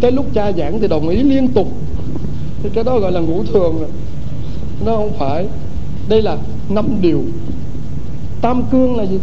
Tới 0.00 0.12
lúc 0.12 0.26
cha 0.34 0.52
giảng 0.52 0.80
thì 0.80 0.88
đồng 0.88 1.08
ý 1.08 1.22
liên 1.22 1.48
tục. 1.48 1.68
Thì 2.62 2.70
cái 2.74 2.84
đó 2.84 2.98
gọi 2.98 3.12
là 3.12 3.20
ngủ 3.20 3.44
thường 3.52 3.78
rồi. 3.78 3.88
Nó 4.86 4.96
không 4.96 5.12
phải. 5.18 5.46
Đây 6.08 6.22
là 6.22 6.36
năm 6.68 6.86
điều. 7.00 7.22
Tam 8.40 8.62
cương 8.70 8.96
là 8.96 9.04
gì? 9.04 9.18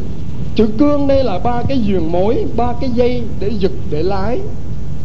Chữ 0.55 0.67
cương 0.77 1.07
đây 1.07 1.23
là 1.23 1.39
ba 1.39 1.63
cái 1.67 1.79
giường 1.79 2.11
mối, 2.11 2.45
ba 2.55 2.73
cái 2.81 2.89
dây 2.89 3.23
để 3.39 3.51
giật, 3.59 3.71
để 3.91 4.03
lái. 4.03 4.39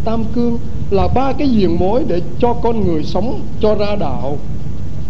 Tam 0.04 0.24
cương 0.34 0.58
là 0.90 1.08
ba 1.08 1.32
cái 1.32 1.48
giường 1.48 1.78
mối 1.78 2.04
để 2.06 2.20
cho 2.38 2.52
con 2.52 2.86
người 2.86 3.04
sống, 3.04 3.40
cho 3.60 3.74
ra 3.74 3.96
đạo, 3.96 4.36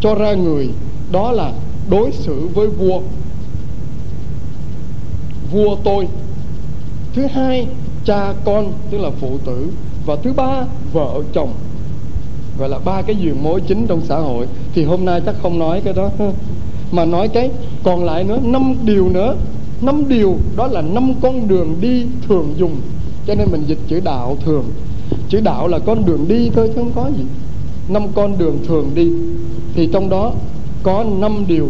cho 0.00 0.14
ra 0.14 0.34
người. 0.34 0.68
Đó 1.12 1.32
là 1.32 1.52
đối 1.90 2.12
xử 2.12 2.48
với 2.54 2.68
vua. 2.68 3.00
Vua 5.52 5.76
tôi. 5.84 6.08
Thứ 7.14 7.26
hai, 7.32 7.66
cha 8.04 8.32
con, 8.44 8.72
tức 8.90 8.98
là 8.98 9.10
phụ 9.20 9.38
tử. 9.44 9.72
Và 10.06 10.16
thứ 10.22 10.32
ba, 10.32 10.64
vợ 10.92 11.22
chồng. 11.32 11.52
Gọi 12.58 12.68
là 12.68 12.78
ba 12.78 13.02
cái 13.02 13.16
giường 13.16 13.42
mối 13.42 13.60
chính 13.60 13.86
trong 13.86 14.00
xã 14.04 14.16
hội. 14.16 14.46
Thì 14.74 14.84
hôm 14.84 15.04
nay 15.04 15.20
chắc 15.26 15.34
không 15.42 15.58
nói 15.58 15.80
cái 15.84 15.94
đó. 15.94 16.10
Mà 16.92 17.04
nói 17.04 17.28
cái 17.28 17.50
còn 17.82 18.04
lại 18.04 18.24
nữa, 18.24 18.38
năm 18.42 18.74
điều 18.84 19.08
nữa 19.08 19.36
năm 19.82 20.08
điều, 20.08 20.36
đó 20.56 20.66
là 20.66 20.82
năm 20.82 21.12
con 21.20 21.48
đường 21.48 21.76
đi 21.80 22.06
thường 22.28 22.54
dùng. 22.56 22.76
Cho 23.26 23.34
nên 23.34 23.48
mình 23.50 23.64
dịch 23.66 23.78
chữ 23.88 24.00
đạo 24.00 24.36
thường. 24.44 24.64
Chữ 25.28 25.40
đạo 25.40 25.68
là 25.68 25.78
con 25.78 26.06
đường 26.06 26.28
đi 26.28 26.50
thôi, 26.50 26.68
chứ 26.68 26.74
không 26.74 26.92
có 26.94 27.10
gì. 27.18 27.24
Năm 27.88 28.02
con 28.14 28.38
đường 28.38 28.58
thường 28.66 28.90
đi. 28.94 29.10
Thì 29.74 29.88
trong 29.92 30.08
đó 30.08 30.32
có 30.82 31.04
năm 31.04 31.44
điều. 31.48 31.68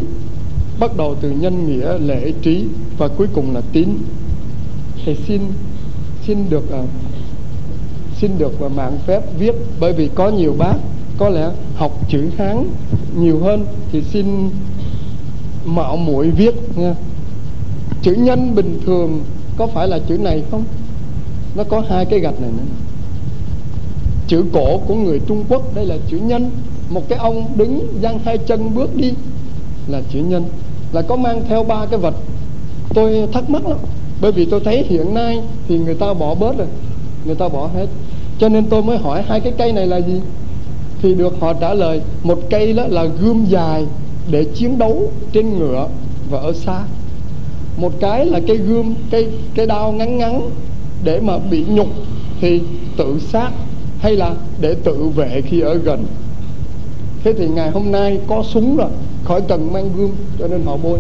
Bắt 0.81 0.97
đầu 0.97 1.15
từ 1.21 1.31
nhân 1.31 1.67
nghĩa, 1.67 1.99
lễ 1.99 2.33
trí 2.43 2.65
và 2.99 3.09
cuối 3.09 3.27
cùng 3.35 3.55
là 3.55 3.61
tín. 3.73 3.89
Thì 5.05 5.17
xin 5.27 5.41
xin 6.27 6.39
được 6.51 6.73
à, 6.73 6.83
xin 8.17 8.31
được 8.39 8.61
và 8.61 8.69
mạng 8.69 8.99
phép 9.07 9.23
viết, 9.39 9.55
bởi 9.81 9.93
vì 9.93 10.09
có 10.15 10.29
nhiều 10.29 10.55
bác, 10.59 10.75
có 11.19 11.29
lẽ 11.29 11.51
học 11.75 11.93
chữ 12.09 12.29
hán 12.39 12.65
nhiều 13.17 13.39
hơn, 13.39 13.67
thì 13.93 14.03
xin 14.03 14.51
mạo 15.65 15.97
muội 15.97 16.31
viết 16.31 16.55
nha 16.77 16.95
chữ 18.03 18.13
nhân 18.13 18.55
bình 18.55 18.81
thường 18.87 19.21
có 19.57 19.67
phải 19.67 19.89
là 19.89 19.99
chữ 19.99 20.19
này 20.19 20.43
không? 20.51 20.65
Nó 21.55 21.65
có 21.65 21.83
hai 21.89 22.05
cái 22.05 22.21
gạch 22.21 22.41
này 22.41 22.51
nữa. 22.51 22.65
Chữ 24.29 24.45
cổ 24.53 24.79
của 24.79 24.95
người 24.95 25.21
Trung 25.27 25.45
Quốc, 25.49 25.75
đây 25.75 25.87
là 25.87 25.97
chữ 26.09 26.17
nhân. 26.17 26.51
Một 26.91 27.09
cái 27.09 27.19
ông 27.19 27.47
đứng 27.57 27.89
dang 28.01 28.19
hai 28.25 28.39
chân 28.39 28.75
bước 28.75 28.97
đi, 28.97 29.13
là 29.89 30.01
chữ 30.13 30.19
nhân. 30.19 30.45
Là 30.93 31.03
có 31.03 31.17
mang 31.17 31.43
theo 31.49 31.65
ba 31.65 31.87
cái 31.87 31.99
vật. 31.99 32.15
Tôi 32.95 33.29
thắc 33.33 33.51
mắc 33.51 33.67
lắm, 33.67 33.79
bởi 34.21 34.33
vì 34.33 34.45
tôi 34.45 34.61
thấy 34.65 34.85
hiện 34.89 35.15
nay 35.15 35.41
thì 35.69 35.79
người 35.79 35.95
ta 35.95 36.15
bỏ 36.15 36.35
bớt 36.35 36.59
rồi, 36.59 36.67
người 37.25 37.35
ta 37.35 37.49
bỏ 37.49 37.67
hết. 37.75 37.87
Cho 38.39 38.49
nên 38.49 38.65
tôi 38.65 38.83
mới 38.83 38.99
hỏi 38.99 39.23
hai 39.23 39.41
cái 39.41 39.53
cây 39.59 39.73
này 39.73 39.87
là 39.87 39.97
gì? 39.97 40.21
Thì 41.03 41.15
được 41.15 41.41
họ 41.41 41.53
trả 41.53 41.75
lời, 41.75 42.01
một 42.23 42.39
cây 42.51 42.73
đó 42.73 42.85
là 42.89 43.05
gươm 43.05 43.45
dài 43.49 43.87
để 44.31 44.45
chiến 44.45 44.79
đấu 44.79 45.13
trên 45.33 45.59
ngựa 45.59 45.89
và 46.31 46.39
ở 46.39 46.53
xa 46.53 46.83
một 47.81 47.93
cái 48.01 48.27
là 48.27 48.41
cây 48.47 48.57
gươm 48.57 48.95
cây 49.11 49.29
cây 49.55 49.67
đao 49.67 49.93
ngắn 49.93 50.19
ngắn 50.19 50.51
để 51.05 51.21
mà 51.21 51.39
bị 51.39 51.65
nhục 51.69 51.89
thì 52.41 52.61
tự 52.97 53.19
sát 53.19 53.51
hay 53.99 54.17
là 54.17 54.35
để 54.61 54.75
tự 54.85 55.09
vệ 55.09 55.43
khi 55.47 55.61
ở 55.61 55.75
gần. 55.75 56.05
Thế 57.25 57.33
thì 57.33 57.49
ngày 57.49 57.71
hôm 57.71 57.93
nay 57.93 58.21
có 58.27 58.43
súng 58.43 58.77
rồi, 58.77 58.91
khỏi 59.25 59.41
cần 59.49 59.73
mang 59.73 59.91
gươm 59.97 60.11
cho 60.39 60.47
nên 60.49 60.63
họ 60.65 60.77
bôi. 60.77 60.99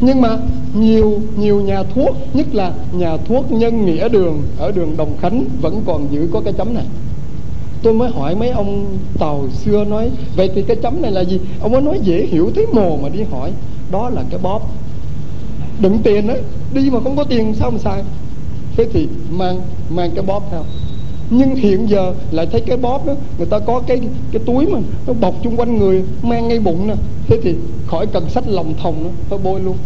Nhưng 0.00 0.20
mà 0.20 0.38
nhiều 0.74 1.20
nhiều 1.36 1.60
nhà 1.60 1.82
thuốc, 1.94 2.16
nhất 2.34 2.46
là 2.54 2.72
nhà 2.92 3.16
thuốc 3.16 3.52
nhân 3.52 3.86
nghĩa 3.86 4.08
đường 4.08 4.42
ở 4.58 4.72
đường 4.72 4.96
đồng 4.96 5.16
khánh 5.20 5.44
vẫn 5.60 5.82
còn 5.86 6.06
giữ 6.10 6.28
có 6.32 6.40
cái 6.40 6.52
chấm 6.52 6.74
này. 6.74 6.84
Tôi 7.82 7.92
mới 7.92 8.10
hỏi 8.10 8.34
mấy 8.34 8.48
ông 8.48 8.86
tàu 9.18 9.44
xưa 9.64 9.84
nói, 9.84 10.10
vậy 10.36 10.50
thì 10.54 10.62
cái 10.62 10.76
chấm 10.76 11.02
này 11.02 11.12
là 11.12 11.20
gì? 11.20 11.40
Ông 11.60 11.72
ấy 11.72 11.82
nói 11.82 12.00
dễ 12.02 12.26
hiểu 12.26 12.50
thế 12.54 12.66
mồ 12.72 12.96
mà 12.96 13.08
đi 13.08 13.22
hỏi. 13.30 13.52
Đó 13.90 14.10
là 14.10 14.22
cái 14.30 14.40
bóp 14.42 14.67
đựng 15.80 15.98
tiền 16.02 16.26
đó 16.26 16.34
đi 16.74 16.90
mà 16.90 17.00
không 17.04 17.16
có 17.16 17.24
tiền 17.24 17.54
sao 17.54 17.70
mà 17.70 17.78
xài? 17.78 18.02
Thế 18.76 18.86
thì 18.92 19.08
mang 19.30 19.60
mang 19.90 20.10
cái 20.14 20.24
bóp 20.24 20.42
theo. 20.50 20.64
Nhưng 21.30 21.54
hiện 21.54 21.88
giờ 21.88 22.14
lại 22.30 22.46
thấy 22.52 22.60
cái 22.60 22.76
bóp 22.76 23.06
đó 23.06 23.14
người 23.38 23.46
ta 23.46 23.58
có 23.58 23.82
cái 23.86 24.00
cái 24.32 24.42
túi 24.46 24.66
mà 24.66 24.78
nó 25.06 25.12
bọc 25.12 25.34
chung 25.42 25.56
quanh 25.56 25.78
người, 25.78 26.02
mang 26.22 26.48
ngay 26.48 26.58
bụng 26.58 26.86
nè. 26.86 26.94
Thế 27.26 27.38
thì 27.42 27.54
khỏi 27.86 28.06
cần 28.06 28.30
sách 28.30 28.44
lòng 28.48 28.74
thòng 28.82 29.04
nữa, 29.04 29.10
thôi 29.30 29.38
bôi 29.42 29.60
luôn. 29.60 29.76